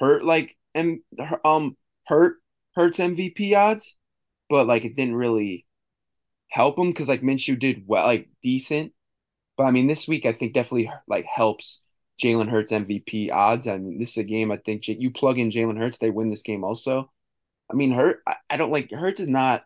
[0.00, 0.98] hurt like and
[1.44, 1.76] um
[2.08, 2.38] hurt
[2.74, 3.96] Hurts MVP odds,
[4.50, 5.64] but like it didn't really
[6.48, 8.92] help him because like Minshew did well, like decent.
[9.56, 11.80] But I mean, this week I think definitely like helps
[12.22, 13.66] Jalen Hurts MVP odds.
[13.66, 16.30] I mean, this is a game I think you plug in Jalen Hurts, they win
[16.30, 17.10] this game also.
[17.70, 19.64] I mean, Hurt, I, I don't like Hurts is not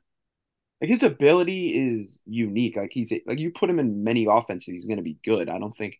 [0.80, 2.76] like his ability is unique.
[2.76, 5.48] Like he's like you put him in many offenses, he's gonna be good.
[5.48, 5.98] I don't think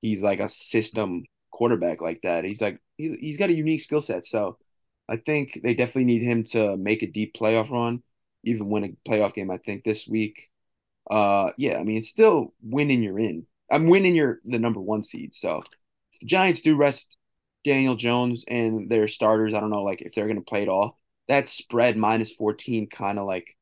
[0.00, 2.44] he's like a system quarterback like that.
[2.44, 4.26] He's like he's he's got a unique skill set.
[4.26, 4.58] So
[5.08, 8.02] I think they definitely need him to make a deep playoff run,
[8.44, 9.50] even win a playoff game.
[9.50, 10.48] I think this week.
[11.10, 13.02] Uh, yeah, I mean, it's still winning.
[13.02, 13.46] You're in.
[13.70, 14.14] I'm winning.
[14.16, 15.34] You're the number one seed.
[15.34, 15.62] So
[16.20, 17.16] the Giants do rest
[17.64, 19.54] Daniel Jones and their starters.
[19.54, 20.98] I don't know, like if they're gonna play it all.
[21.28, 23.56] That spread minus 14 kind of like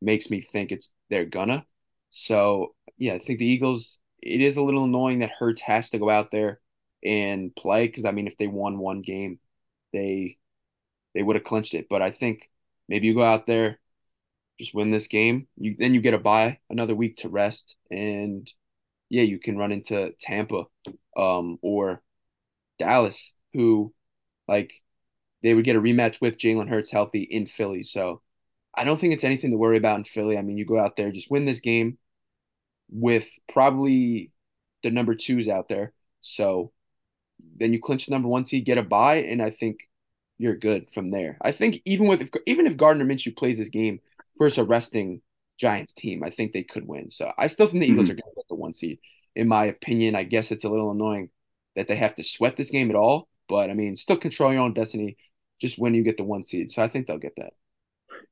[0.00, 1.66] makes me think it's they're gonna.
[2.10, 3.98] So yeah, I think the Eagles.
[4.22, 6.60] It is a little annoying that Hurts has to go out there
[7.04, 9.38] and play because I mean, if they won one game,
[9.92, 10.38] they
[11.14, 11.88] they would have clinched it.
[11.88, 12.50] But I think
[12.88, 13.78] maybe you go out there,
[14.58, 15.48] just win this game.
[15.56, 18.50] You then you get a bye, another week to rest, and
[19.10, 20.64] yeah, you can run into Tampa,
[21.16, 22.02] um, or
[22.78, 23.92] Dallas, who
[24.48, 24.72] like
[25.42, 27.82] they would get a rematch with Jalen Hurts healthy in Philly.
[27.82, 28.22] So
[28.74, 30.38] I don't think it's anything to worry about in Philly.
[30.38, 31.98] I mean, you go out there, just win this game
[32.90, 34.30] with probably
[34.82, 35.92] the number twos out there.
[36.20, 36.72] So
[37.56, 39.80] then you clinch the number one seed, get a bye, and I think
[40.38, 41.38] you're good from there.
[41.40, 44.00] I think even with if, even if Gardner Minshew plays this game
[44.38, 45.22] versus a resting
[45.58, 47.10] Giants team, I think they could win.
[47.10, 48.18] So I still think the Eagles mm-hmm.
[48.18, 48.98] are going to get the one seed.
[49.36, 51.30] In my opinion, I guess it's a little annoying
[51.76, 54.62] that they have to sweat this game at all, but I mean, still control your
[54.62, 55.16] own destiny.
[55.60, 57.52] Just when you get the one seed, so I think they'll get that.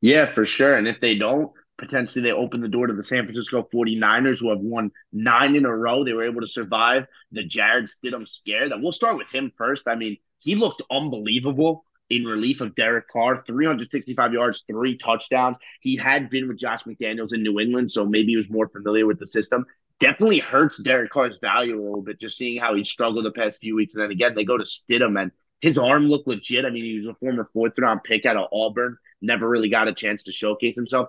[0.00, 0.76] Yeah, for sure.
[0.76, 4.50] And if they don't, potentially they open the door to the San Francisco 49ers, who
[4.50, 6.04] have won nine in a row.
[6.04, 8.68] They were able to survive the Jarrett Stidham scare.
[8.68, 9.86] That we'll start with him first.
[9.86, 11.84] I mean, he looked unbelievable
[12.16, 15.56] in relief of Derek Carr, 365 yards, three touchdowns.
[15.80, 19.06] He had been with Josh McDaniels in New England, so maybe he was more familiar
[19.06, 19.64] with the system.
[19.98, 23.60] Definitely hurts Derek Carr's value a little bit, just seeing how he struggled the past
[23.60, 23.94] few weeks.
[23.94, 26.64] And then again, they go to Stidham, and his arm looked legit.
[26.64, 29.88] I mean, he was a former fourth round pick out of Auburn, never really got
[29.88, 31.08] a chance to showcase himself.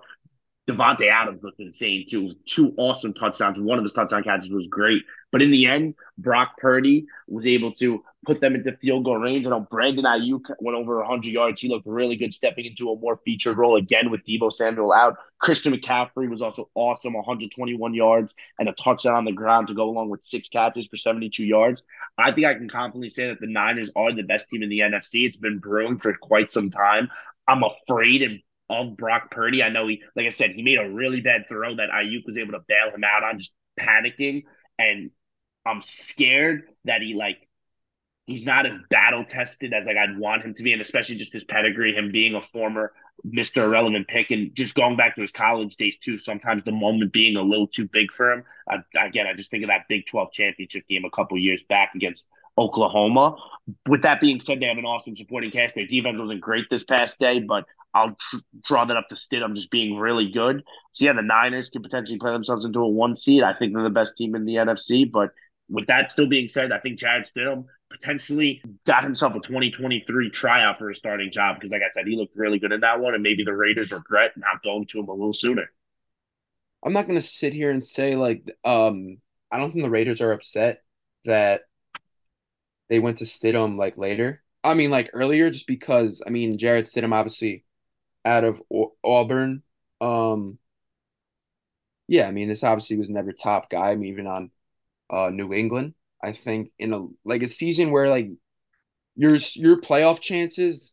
[0.68, 2.34] Davante Adams looked insane too.
[2.46, 3.60] Two awesome touchdowns.
[3.60, 5.02] One of his touchdown catches was great.
[5.30, 9.46] But in the end, Brock Purdy was able to put them into field goal range.
[9.46, 11.60] I know Brandon Aiyuk went over 100 yards.
[11.60, 15.16] He looked really good stepping into a more featured role again with Deebo Samuel out.
[15.38, 19.90] Christian McCaffrey was also awesome, 121 yards and a touchdown on the ground to go
[19.90, 21.82] along with six catches for 72 yards.
[22.16, 24.80] I think I can confidently say that the Niners are the best team in the
[24.80, 25.26] NFC.
[25.26, 27.10] It's been brewing for quite some time.
[27.46, 28.40] I'm afraid and
[28.70, 29.62] of Brock Purdy.
[29.62, 32.38] I know he, like I said, he made a really bad throw that Aiyuk was
[32.38, 34.44] able to bail him out on, just panicking.
[34.78, 35.10] And
[35.66, 37.48] I'm scared that he like
[38.26, 41.32] he's not as battle tested as like I'd want him to be, and especially just
[41.32, 42.92] his pedigree, him being a former
[43.26, 43.62] Mr.
[43.62, 46.18] Irrelevant pick, and just going back to his college days too.
[46.18, 48.44] Sometimes the moment being a little too big for him.
[48.68, 51.92] I, again, I just think of that Big Twelve championship game a couple years back
[51.94, 53.36] against Oklahoma.
[53.88, 55.74] With that being said, they have an awesome supporting cast.
[55.74, 57.64] Their defense wasn't great this past day, but
[57.94, 60.64] I'll tr- draw that up to Stidham just being really good.
[60.92, 63.42] So yeah, the Niners could potentially play themselves into a one seed.
[63.42, 65.10] I think they're the best team in the NFC.
[65.10, 65.30] But
[65.68, 70.78] with that still being said, I think Jarrett Stidham potentially got himself a 2023 tryout
[70.78, 73.14] for a starting job because, like I said, he looked really good in that one,
[73.14, 75.70] and maybe the Raiders regret not going to him a little sooner.
[76.84, 79.18] I'm not going to sit here and say like um
[79.50, 80.82] I don't think the Raiders are upset
[81.24, 81.62] that
[82.90, 84.42] they went to Stidham like later.
[84.62, 87.64] I mean, like earlier, just because I mean Jarrett Stidham obviously
[88.24, 88.62] out of
[89.04, 89.62] Auburn.
[90.00, 90.58] Um,
[92.08, 93.90] yeah, I mean this obviously was never top guy.
[93.90, 94.50] I mean even on
[95.10, 95.94] uh, New England.
[96.22, 98.30] I think in a like a season where like
[99.16, 100.92] your your playoff chances,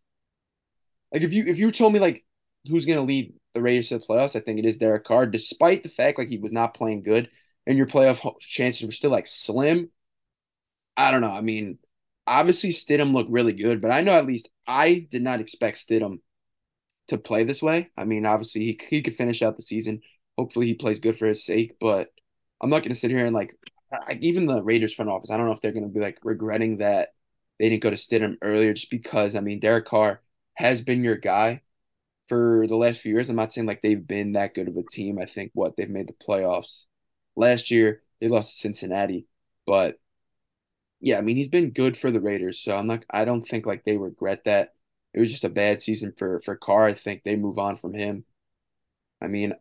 [1.11, 2.25] like if you if you told me like
[2.67, 5.83] who's gonna lead the Raiders to the playoffs, I think it is Derek Carr, despite
[5.83, 7.29] the fact like he was not playing good
[7.67, 9.89] and your playoff chances were still like slim.
[10.97, 11.31] I don't know.
[11.31, 11.79] I mean,
[12.27, 16.19] obviously Stidham looked really good, but I know at least I did not expect Stidham
[17.11, 17.89] to play this way.
[17.97, 20.01] I mean, obviously he he could finish out the season.
[20.37, 22.09] Hopefully he plays good for his sake, but
[22.61, 23.55] I'm not going to sit here and like
[24.19, 25.31] even the Raiders front office.
[25.31, 27.13] I don't know if they're going to be like regretting that
[27.59, 30.21] they didn't go to Stidham earlier, just because I mean Derek Carr
[30.55, 31.61] has been your guy
[32.27, 33.29] for the last few years.
[33.29, 35.19] I'm not saying like they've been that good of a team.
[35.19, 36.85] I think what they've made the playoffs
[37.35, 38.03] last year.
[38.19, 39.27] They lost to Cincinnati,
[39.65, 39.99] but
[40.99, 43.05] yeah, I mean he's been good for the Raiders, so I'm not.
[43.09, 44.73] I don't think like they regret that.
[45.13, 46.85] It was just a bad season for for Carr.
[46.85, 48.23] I think they move on from him.
[49.21, 49.53] I mean,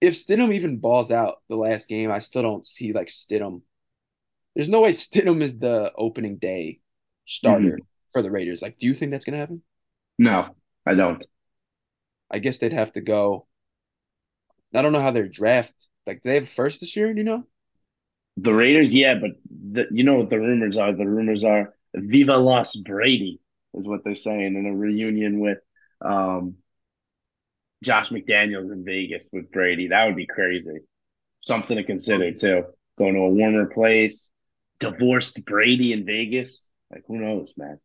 [0.00, 3.62] if Stidham even balls out the last game, I still don't see like Stidham.
[4.54, 6.80] There's no way Stidham is the opening day
[7.24, 7.84] starter mm-hmm.
[8.12, 8.62] for the Raiders.
[8.62, 9.62] Like, do you think that's gonna happen?
[10.18, 10.54] No,
[10.86, 11.24] I don't.
[12.30, 13.46] I guess they'd have to go.
[14.74, 15.74] I don't know how their draft.
[16.06, 17.44] Like they have first this year, do you know?
[18.38, 20.92] The Raiders, yeah, but the, you know what the rumors are?
[20.92, 23.41] The rumors are Viva Los Brady
[23.74, 25.58] is what they're saying in a reunion with
[26.00, 26.56] um,
[27.82, 29.88] Josh McDaniels in Vegas with Brady.
[29.88, 30.78] That would be crazy.
[31.42, 32.64] Something to consider too.
[32.98, 34.30] Going to a warmer place,
[34.78, 36.66] divorced Brady in Vegas.
[36.90, 37.78] Like who knows, man?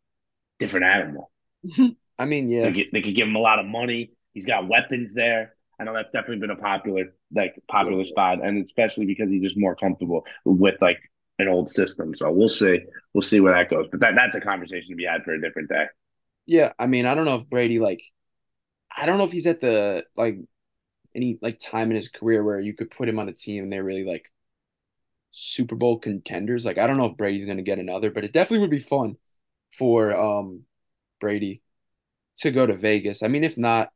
[0.59, 1.31] Different animal.
[2.19, 4.11] I mean, yeah, they could, they could give him a lot of money.
[4.33, 5.55] He's got weapons there.
[5.79, 8.09] I know that's definitely been a popular like popular yeah.
[8.09, 10.99] spot, and especially because he's just more comfortable with like
[11.39, 12.15] an old system.
[12.15, 12.79] So we'll see.
[13.13, 13.87] We'll see where that goes.
[13.91, 15.85] But that that's a conversation to be had for a different day.
[16.45, 18.01] Yeah, I mean, I don't know if Brady like
[18.95, 20.37] I don't know if he's at the like
[21.15, 23.73] any like time in his career where you could put him on a team and
[23.73, 24.31] they're really like
[25.31, 26.65] Super Bowl contenders.
[26.65, 29.17] Like I don't know if Brady's gonna get another, but it definitely would be fun
[29.77, 30.63] for um
[31.19, 31.61] Brady
[32.39, 33.23] to go to Vegas.
[33.23, 33.91] I mean, if not,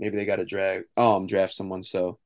[0.00, 1.84] maybe they got to drag um draft someone.
[1.84, 2.18] So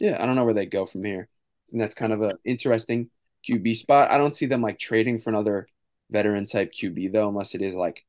[0.00, 1.28] yeah, I don't know where they go from here.
[1.72, 3.10] And that's kind of an interesting
[3.48, 4.10] QB spot.
[4.10, 5.68] I don't see them like trading for another
[6.10, 8.04] veteran type QB though, unless it is like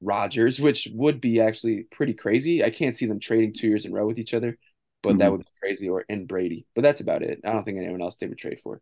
[0.00, 2.64] Rodgers, which would be actually pretty crazy.
[2.64, 4.58] I can't see them trading two years in a row with each other,
[5.02, 5.18] but mm-hmm.
[5.18, 5.88] that would be crazy.
[5.88, 7.40] Or in Brady, but that's about it.
[7.44, 8.80] I don't think anyone else they would trade for.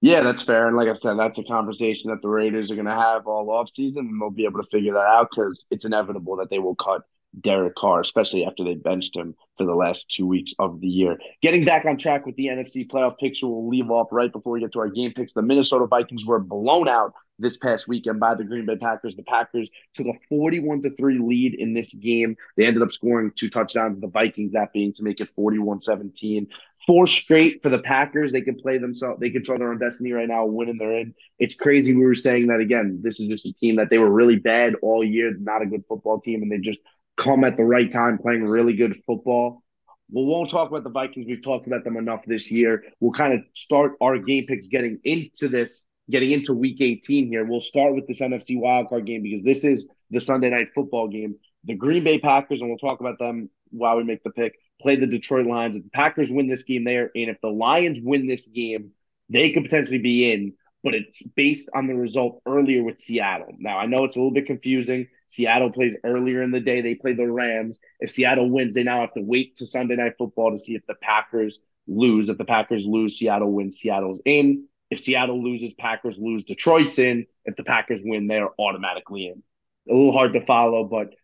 [0.00, 0.68] Yeah, that's fair.
[0.68, 3.50] And like I said, that's a conversation that the Raiders are going to have all
[3.50, 6.60] off season, and they'll be able to figure that out because it's inevitable that they
[6.60, 7.02] will cut
[7.40, 11.18] Derek Carr, especially after they benched him for the last two weeks of the year.
[11.42, 14.60] Getting back on track with the NFC playoff picture, we'll leave off right before we
[14.60, 15.34] get to our game picks.
[15.34, 19.14] The Minnesota Vikings were blown out this past weekend by the Green Bay Packers.
[19.14, 22.36] The Packers took a 41 to 3 lead in this game.
[22.56, 26.48] They ended up scoring two touchdowns, the Vikings, that being to make it 41 17
[26.88, 28.32] four straight for the Packers.
[28.32, 29.20] They can play themselves.
[29.20, 31.14] They control their own destiny right now, winning they're in.
[31.38, 31.94] It's crazy.
[31.94, 33.00] We were saying that again.
[33.02, 35.84] This is just a team that they were really bad all year, not a good
[35.86, 36.80] football team, and they just
[37.18, 39.62] come at the right time, playing really good football.
[40.10, 41.26] We won't talk about the Vikings.
[41.26, 42.84] We've talked about them enough this year.
[43.00, 47.44] We'll kind of start our game picks getting into this, getting into week 18 here.
[47.44, 51.34] We'll start with this NFC wildcard game because this is the Sunday night football game.
[51.64, 54.96] The Green Bay Packers, and we'll talk about them while we make the pick, play
[54.96, 55.76] the Detroit Lions.
[55.76, 58.92] If the Packers win this game, there, and if the Lions win this game,
[59.28, 63.54] they could potentially be in, but it's based on the result earlier with Seattle.
[63.58, 65.08] Now, I know it's a little bit confusing.
[65.30, 66.80] Seattle plays earlier in the day.
[66.80, 67.78] They play the Rams.
[68.00, 70.86] If Seattle wins, they now have to wait to Sunday Night Football to see if
[70.86, 72.28] the Packers lose.
[72.28, 73.78] If the Packers lose, Seattle wins.
[73.78, 74.66] Seattle's in.
[74.90, 76.44] If Seattle loses, Packers lose.
[76.44, 77.26] Detroit's in.
[77.44, 79.42] If the Packers win, they're automatically in.
[79.90, 81.14] A little hard to follow, but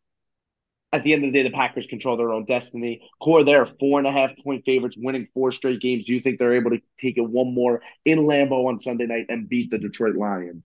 [0.95, 3.03] at the end of the day, the Packers control their own destiny.
[3.21, 6.07] Core, they're four and a half point favorites, winning four straight games.
[6.07, 9.27] Do you think they're able to take it one more in Lambeau on Sunday night
[9.29, 10.63] and beat the Detroit Lions?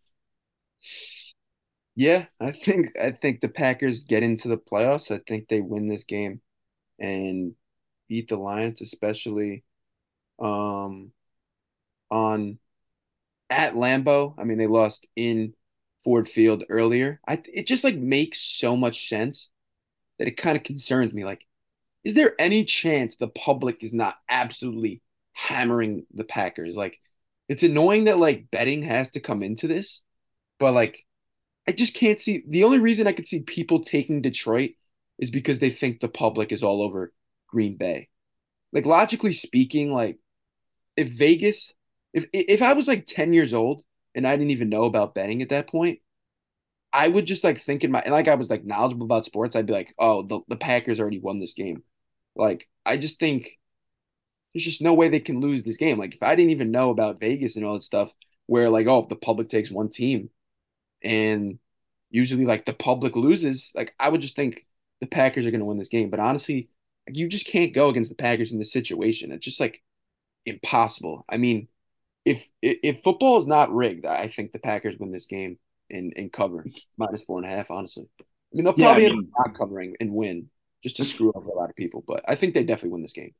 [1.99, 5.13] Yeah, I think I think the Packers get into the playoffs.
[5.13, 6.39] I think they win this game
[6.99, 7.55] and
[8.09, 9.63] beat the Lions, especially
[10.39, 11.11] um
[12.11, 12.59] on
[13.49, 14.35] at Lambeau.
[14.37, 15.55] I mean, they lost in
[16.03, 17.21] Ford Field earlier.
[17.27, 19.49] I it just like makes so much sense
[20.19, 21.25] that it kind of concerns me.
[21.25, 21.45] Like,
[22.05, 25.01] is there any chance the public is not absolutely
[25.33, 26.75] hammering the Packers?
[26.75, 26.99] Like,
[27.49, 30.01] it's annoying that like betting has to come into this,
[30.59, 31.05] but like
[31.69, 34.71] I just can't see the only reason I could see people taking Detroit
[35.19, 37.13] is because they think the public is all over
[37.47, 38.09] Green Bay.
[38.73, 40.17] Like logically speaking, like
[40.97, 41.71] if Vegas,
[42.11, 43.83] if if I was like 10 years old
[44.15, 45.99] and I didn't even know about betting at that point,
[46.91, 49.67] I would just like think in my like I was like knowledgeable about sports, I'd
[49.67, 51.83] be like, oh, the, the Packers already won this game.
[52.35, 53.47] Like I just think
[54.55, 55.99] there's just no way they can lose this game.
[55.99, 58.11] Like if I didn't even know about Vegas and all that stuff,
[58.47, 60.31] where like, oh, if the public takes one team,
[61.03, 61.59] and
[62.09, 64.65] usually like the public loses, like I would just think
[65.01, 66.09] the Packers are going to win this game.
[66.09, 66.69] But honestly,
[67.07, 69.31] like, you just can't go against the Packers in this situation.
[69.31, 69.81] It's just like
[70.45, 71.25] impossible.
[71.29, 71.67] I mean,
[72.25, 75.57] if if football is not rigged, I think the Packers win this game
[75.89, 76.65] and and cover
[76.97, 77.71] minus four and a half.
[77.71, 78.23] Honestly, I
[78.53, 80.49] mean they'll probably yeah, I mean, not covering and win
[80.83, 82.03] just to screw over a lot of people.
[82.05, 83.33] But I think they definitely win this game.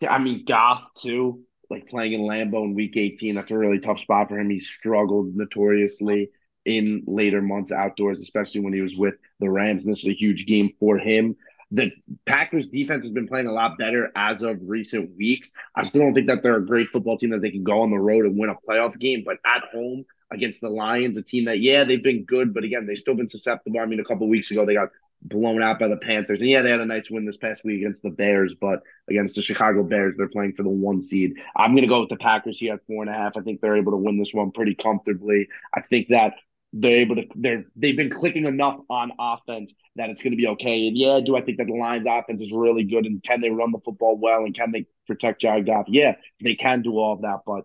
[0.00, 3.34] Yeah, I mean Goff too, like playing in Lambeau in Week 18.
[3.34, 4.50] That's a really tough spot for him.
[4.50, 6.30] He struggled notoriously
[6.64, 9.84] in later months outdoors, especially when he was with the Rams.
[9.84, 11.36] And this is a huge game for him.
[11.70, 11.90] The
[12.26, 15.52] Packers defense has been playing a lot better as of recent weeks.
[15.74, 17.90] I still don't think that they're a great football team that they can go on
[17.90, 21.46] the road and win a playoff game, but at home against the Lions, a team
[21.46, 23.80] that, yeah, they've been good, but again, they've still been susceptible.
[23.80, 24.90] I mean, a couple weeks ago, they got
[25.22, 26.40] blown out by the Panthers.
[26.40, 29.36] And yeah, they had a nice win this past week against the Bears, but against
[29.36, 31.36] the Chicago Bears, they're playing for the one seed.
[31.56, 33.36] I'm going to go with the Packers here at four and a half.
[33.36, 35.48] I think they're able to win this one pretty comfortably.
[35.74, 36.34] I think that
[36.72, 40.46] they're able to they're they've been clicking enough on offense that it's going to be
[40.46, 40.86] okay.
[40.88, 43.50] And yeah, do I think that the Lions offense is really good and can they
[43.50, 45.86] run the football well and can they protect Jared Goff?
[45.88, 47.64] Yeah, they can do all of that, but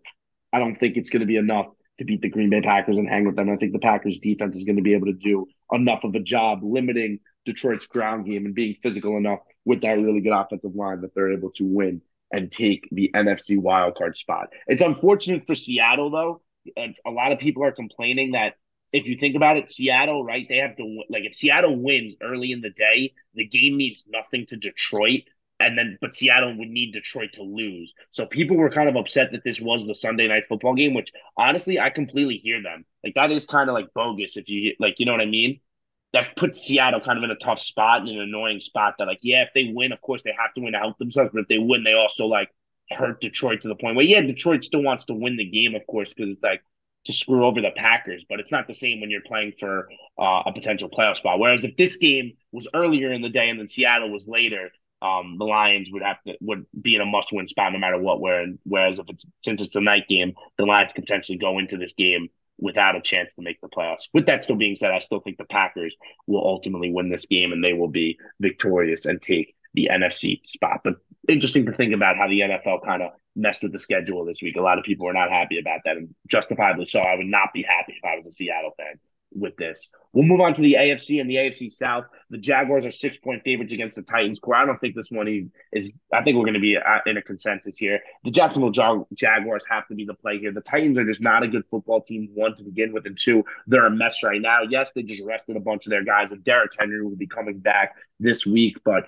[0.52, 1.68] I don't think it's going to be enough
[2.00, 3.50] to beat the Green Bay Packers and hang with them.
[3.50, 6.20] I think the Packers defense is going to be able to do enough of a
[6.20, 11.02] job limiting Detroit's ground game and being physical enough with that really good offensive line
[11.02, 12.02] that they're able to win
[12.32, 14.50] and take the NFC wildcard spot.
[14.68, 16.42] It's unfortunate for Seattle though.
[16.78, 18.56] A lot of people are complaining that
[18.94, 20.46] if you think about it, Seattle, right?
[20.48, 24.46] They have to like if Seattle wins early in the day, the game means nothing
[24.48, 25.24] to Detroit.
[25.60, 27.96] And then, but Seattle would need Detroit to lose.
[28.12, 31.12] So people were kind of upset that this was the Sunday night football game, which
[31.36, 32.86] honestly, I completely hear them.
[33.04, 35.60] Like that is kind of like bogus if you like, you know what I mean?
[36.14, 38.96] That puts Seattle kind of in a tough spot and an annoying spot.
[39.00, 41.32] That like, yeah, if they win, of course they have to win to help themselves,
[41.34, 42.50] but if they win, they also like
[42.92, 45.86] hurt Detroit to the point where yeah, Detroit still wants to win the game, of
[45.88, 46.62] course, because it's like
[47.08, 49.90] to screw over the Packers, but it's not the same when you're playing for
[50.20, 51.40] uh, a potential playoff spot.
[51.40, 54.70] Whereas if this game was earlier in the day and then Seattle was later,
[55.02, 57.98] um, the Lions would have to would be in a must win spot no matter
[57.98, 58.20] what.
[58.20, 61.78] Where whereas if it's since it's a night game, the Lions could potentially go into
[61.78, 62.30] this game
[62.60, 64.08] without a chance to make the playoffs.
[64.14, 65.96] With that still being said, I still think the Packers
[66.26, 70.82] will ultimately win this game and they will be victorious and take the NFC spot.
[70.84, 70.96] But
[71.30, 74.56] interesting to think about how the NFL kind of messed with the schedule this week.
[74.56, 77.00] A lot of people were not happy about that, and justifiably so.
[77.00, 79.00] I would not be happy if I was a Seattle fan
[79.32, 79.88] with this.
[80.14, 82.06] We'll move on to the AFC and the AFC South.
[82.32, 84.40] The Jaguars are six point favorites against the Titans.
[84.52, 85.92] I don't think this one is.
[86.12, 88.00] I think we're going to be uh, in a consensus here.
[88.24, 90.52] The Jacksonville Jaguars have to be the play here.
[90.52, 92.30] The Titans are just not a good football team.
[92.34, 94.62] One to begin with, and two, they're a mess right now.
[94.68, 97.60] Yes, they just rested a bunch of their guys, and Derrick Henry will be coming
[97.60, 99.08] back this week, but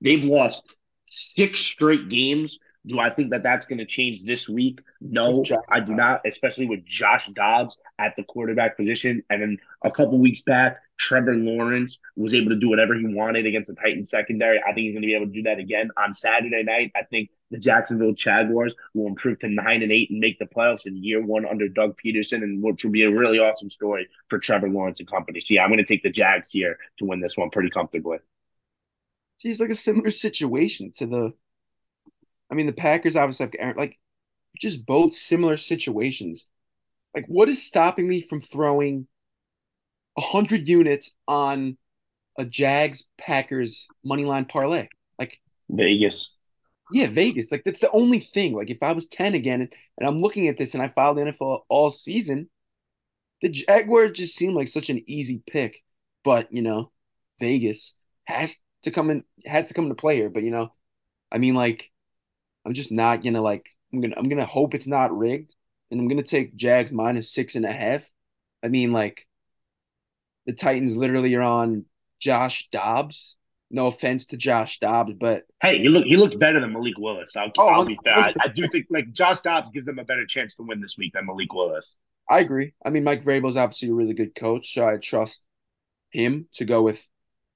[0.00, 0.74] they've lost
[1.06, 4.80] six straight games do I think that that's going to change this week?
[5.00, 9.22] No, I do not, especially with Josh Dobbs at the quarterback position.
[9.28, 13.46] And then a couple weeks back, Trevor Lawrence was able to do whatever he wanted
[13.46, 14.60] against the Titans secondary.
[14.60, 16.92] I think he's going to be able to do that again on Saturday night.
[16.96, 20.86] I think the Jacksonville Jaguars will improve to nine and eight and make the playoffs
[20.86, 24.38] in year one under Doug Pederson, and which will be a really awesome story for
[24.38, 25.40] Trevor Lawrence and company.
[25.40, 28.18] So yeah, I'm going to take the Jags here to win this one pretty comfortably.
[29.38, 31.32] He's like a similar situation to the
[32.50, 33.98] I mean, the Packers obviously have like
[34.58, 36.44] just both similar situations.
[37.14, 39.06] Like, what is stopping me from throwing
[40.18, 41.76] hundred units on
[42.38, 44.88] a Jags Packers money line parlay?
[45.18, 46.36] Like Vegas.
[46.90, 47.52] Yeah, Vegas.
[47.52, 48.54] Like that's the only thing.
[48.54, 51.20] Like if I was 10 again and, and I'm looking at this and I the
[51.20, 52.48] NFL all season,
[53.42, 55.82] the Jaguars just seemed like such an easy pick.
[56.24, 56.90] But, you know,
[57.40, 60.30] Vegas has to come in has to come into play here.
[60.30, 60.72] But you know,
[61.32, 61.90] I mean like
[62.64, 63.68] I'm just not gonna like.
[63.92, 65.54] I'm gonna I'm gonna hope it's not rigged,
[65.90, 68.02] and I'm gonna take Jags minus six and a half.
[68.62, 69.26] I mean, like
[70.46, 71.86] the Titans literally are on
[72.20, 73.36] Josh Dobbs.
[73.70, 77.36] No offense to Josh Dobbs, but hey, he look he looked better than Malik Willis.
[77.36, 78.16] I'll, oh, I'll be fair.
[78.16, 80.96] I, I, do think like Josh Dobbs gives them a better chance to win this
[80.96, 81.94] week than Malik Willis.
[82.30, 82.72] I agree.
[82.84, 85.44] I mean, Mike Vrabel's obviously a really good coach, so I trust
[86.10, 87.06] him to go with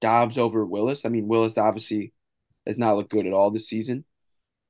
[0.03, 1.05] Dobbs over Willis.
[1.05, 2.11] I mean, Willis obviously
[2.67, 4.03] has not looked good at all this season.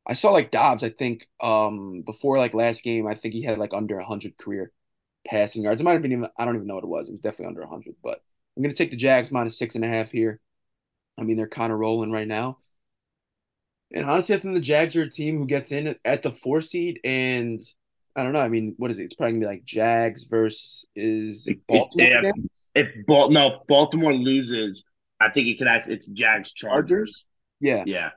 [0.06, 0.84] I saw like Dobbs.
[0.84, 4.72] I think um before like last game, I think he had like under hundred career
[5.28, 5.82] passing yards.
[5.82, 6.30] It might have been even.
[6.38, 7.10] I don't even know what it was.
[7.10, 7.96] It was definitely under hundred.
[8.04, 8.22] But
[8.56, 10.40] I'm gonna take the Jags minus six and a half here.
[11.18, 12.60] I mean, they're kind of rolling right now.
[13.92, 16.62] And honestly, I think the Jags are a team who gets in at the four
[16.62, 17.60] seed, and
[18.16, 18.42] I don't know.
[18.42, 19.06] I mean, what is it?
[19.06, 22.22] It's probably gonna be like Jags versus is Baltimore.
[22.76, 24.84] If, if Bal- no, if Baltimore loses,
[25.24, 27.26] I think it could actually it's Jags Chargers.
[27.60, 28.10] Yeah, yeah.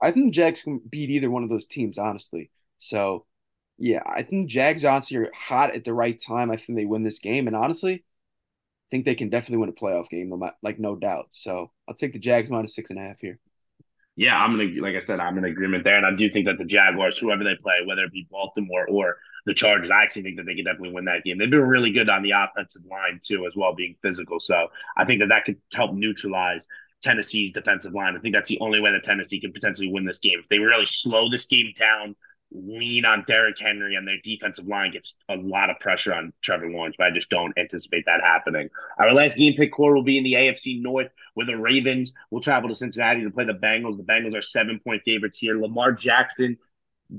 [0.00, 2.50] I think Jags can beat either one of those teams, honestly.
[2.78, 3.26] So,
[3.78, 6.50] yeah, I think Jags honestly are hot at the right time.
[6.50, 9.72] I think they win this game, and honestly, I think they can definitely win a
[9.72, 10.32] playoff game,
[10.62, 11.28] like no doubt.
[11.30, 13.38] So, I'll take the Jags minus six and a half here.
[14.16, 16.58] Yeah, I'm gonna like I said, I'm in agreement there, and I do think that
[16.58, 20.36] the Jaguars, whoever they play, whether it be Baltimore or the Chargers, I actually think
[20.36, 21.38] that they can definitely win that game.
[21.38, 24.40] They've been really good on the offensive line too, as well, being physical.
[24.40, 26.66] So I think that that could help neutralize
[27.02, 28.16] Tennessee's defensive line.
[28.16, 30.38] I think that's the only way that Tennessee can potentially win this game.
[30.38, 32.14] If they really slow this game down,
[32.54, 36.70] lean on Derrick Henry and their defensive line gets a lot of pressure on Trevor
[36.70, 38.68] Lawrence, but I just don't anticipate that happening.
[38.98, 42.40] Our last game pick core will be in the AFC North where the Ravens will
[42.40, 43.96] travel to Cincinnati to play the Bengals.
[43.96, 45.60] The Bengals are seven point favorites here.
[45.60, 46.58] Lamar Jackson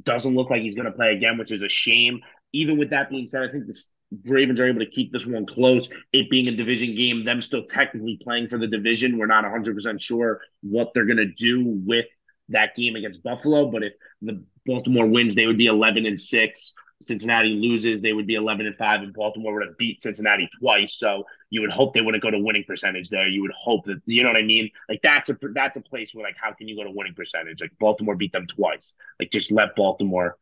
[0.03, 2.21] doesn't look like he's going to play again, which is a shame.
[2.53, 3.79] Even with that being said, I think the
[4.25, 5.89] Ravens are able to keep this one close.
[6.11, 9.17] It being a division game, them still technically playing for the division.
[9.17, 12.05] We're not 100% sure what they're going to do with
[12.49, 13.71] that game against Buffalo.
[13.71, 16.73] But if the Baltimore wins, they would be 11 and 6.
[17.01, 20.97] Cincinnati loses, they would be 11 and 5, and Baltimore would have beat Cincinnati twice.
[20.97, 23.27] So you would hope they wouldn't go to winning percentage there.
[23.27, 24.71] You would hope that, you know what I mean?
[24.89, 27.61] Like that's a that's a place where like how can you go to winning percentage?
[27.61, 28.95] Like Baltimore beat them twice.
[29.19, 30.35] Like just let Baltimore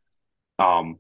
[0.57, 0.99] um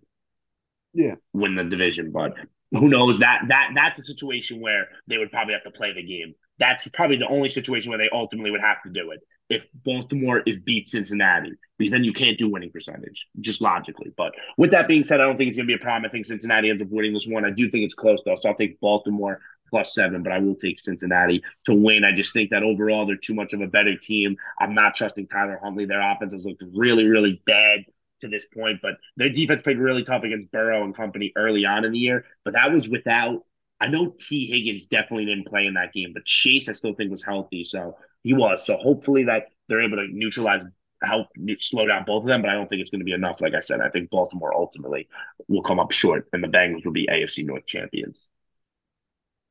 [0.93, 2.11] yeah win the division.
[2.11, 2.33] But
[2.71, 6.03] who knows that that that's a situation where they would probably have to play the
[6.03, 6.35] game.
[6.59, 10.41] That's probably the only situation where they ultimately would have to do it if Baltimore
[10.45, 14.09] is beat Cincinnati, because then you can't do winning percentage, just logically.
[14.15, 16.07] But with that being said, I don't think it's going to be a problem.
[16.07, 17.43] I think Cincinnati ends up winning this one.
[17.43, 18.35] I do think it's close, though.
[18.35, 19.41] So I'll take Baltimore
[19.71, 22.03] plus seven, but I will take Cincinnati to win.
[22.03, 24.35] I just think that overall they're too much of a better team.
[24.59, 25.85] I'm not trusting Tyler Huntley.
[25.85, 27.85] Their offense has looked really, really bad
[28.19, 31.85] to this point, but their defense played really tough against Burrow and company early on
[31.85, 32.25] in the year.
[32.45, 33.43] But that was without
[33.81, 37.09] I know Tee Higgins definitely didn't play in that game, but Chase I still think
[37.09, 37.63] was healthy.
[37.63, 38.63] So he was.
[38.63, 40.61] So hopefully that they're able to neutralize,
[41.01, 42.43] help slow down both of them.
[42.43, 43.41] But I don't think it's going to be enough.
[43.41, 45.09] Like I said, I think Baltimore ultimately
[45.47, 48.27] will come up short, and the Bengals will be AFC North champions.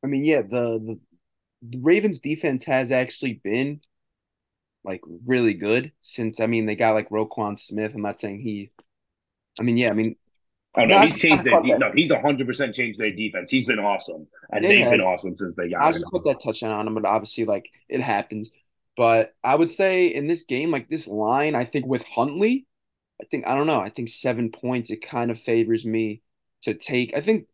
[0.03, 0.99] I mean, yeah, the the,
[1.63, 3.81] the Ravens defense has actually been
[4.85, 7.93] like really good since I mean they got like Roquan Smith.
[7.95, 8.71] I'm not saying he.
[9.59, 10.17] I mean, yeah, I mean.
[10.77, 11.91] Oh no, he's changed their de- no.
[11.93, 13.51] He's 100 percent changed their defense.
[13.51, 15.83] He's been awesome, and they've been awesome since they got.
[15.83, 18.51] I was put that touchdown on him, but obviously, like it happens.
[18.97, 22.67] But I would say in this game, like this line, I think with Huntley,
[23.21, 23.81] I think I don't know.
[23.81, 24.91] I think seven points.
[24.91, 26.23] It kind of favors me
[26.63, 27.17] to take.
[27.17, 27.47] I think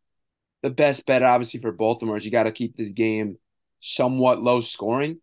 [0.66, 3.38] the best bet, obviously, for Baltimore is you got to keep this game
[3.78, 5.20] somewhat low scoring.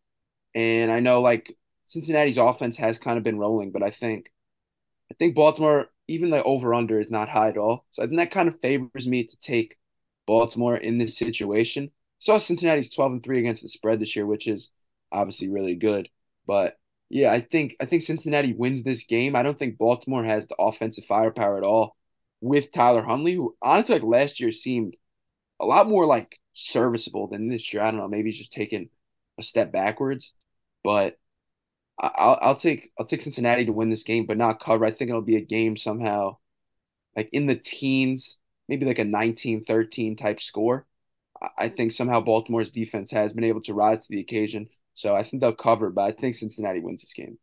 [0.55, 4.31] And I know like Cincinnati's offense has kind of been rolling, but I think
[5.11, 7.85] I think Baltimore, even the over under is not high at all.
[7.91, 9.77] So I think that kind of favors me to take
[10.25, 11.91] Baltimore in this situation.
[12.19, 14.69] Saw Cincinnati's 12 and 3 against the spread this year, which is
[15.11, 16.07] obviously really good.
[16.47, 16.77] But
[17.09, 19.35] yeah, I think I think Cincinnati wins this game.
[19.35, 21.97] I don't think Baltimore has the offensive firepower at all
[22.39, 24.95] with Tyler Huntley, who honestly like last year seemed
[25.63, 27.81] a lot more like serviceable than this year.
[27.81, 28.89] I don't know, maybe he's just taking
[29.39, 30.33] a step backwards.
[30.83, 31.17] But
[31.99, 34.85] I'll I'll take I'll take Cincinnati to win this game, but not cover.
[34.85, 36.37] I think it'll be a game somehow
[37.15, 38.37] like in the teens,
[38.67, 40.85] maybe like a 19-13 type score.
[41.57, 44.69] I think somehow Baltimore's defense has been able to rise to the occasion.
[44.93, 47.37] So I think they'll cover, but I think Cincinnati wins this game.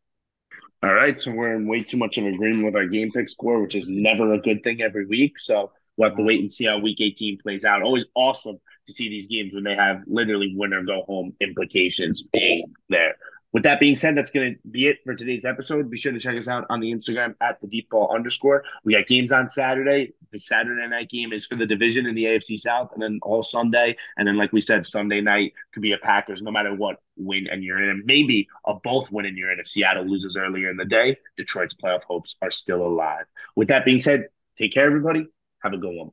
[0.82, 1.20] All right.
[1.20, 3.88] So we're in way too much of agreement with our game pick score, which is
[3.88, 5.38] never a good thing every week.
[5.38, 6.28] So we'll have to mm-hmm.
[6.28, 7.82] wait and see how week 18 plays out.
[7.82, 12.72] Always awesome to see these games when they have literally winner go home implications being
[12.88, 13.16] there.
[13.52, 15.90] With that being said, that's going to be it for today's episode.
[15.90, 18.62] Be sure to check us out on the Instagram at the deep ball underscore.
[18.84, 20.12] We got games on Saturday.
[20.32, 23.42] The Saturday night game is for the division in the AFC South, and then all
[23.42, 23.96] Sunday.
[24.16, 27.48] And then, like we said, Sunday night could be a Packers, no matter what win
[27.50, 27.88] and you're in.
[27.88, 29.58] And maybe a both win and you're in.
[29.58, 33.24] If Seattle loses earlier in the day, Detroit's playoff hopes are still alive.
[33.56, 35.26] With that being said, take care, everybody.
[35.62, 36.10] Have a good one.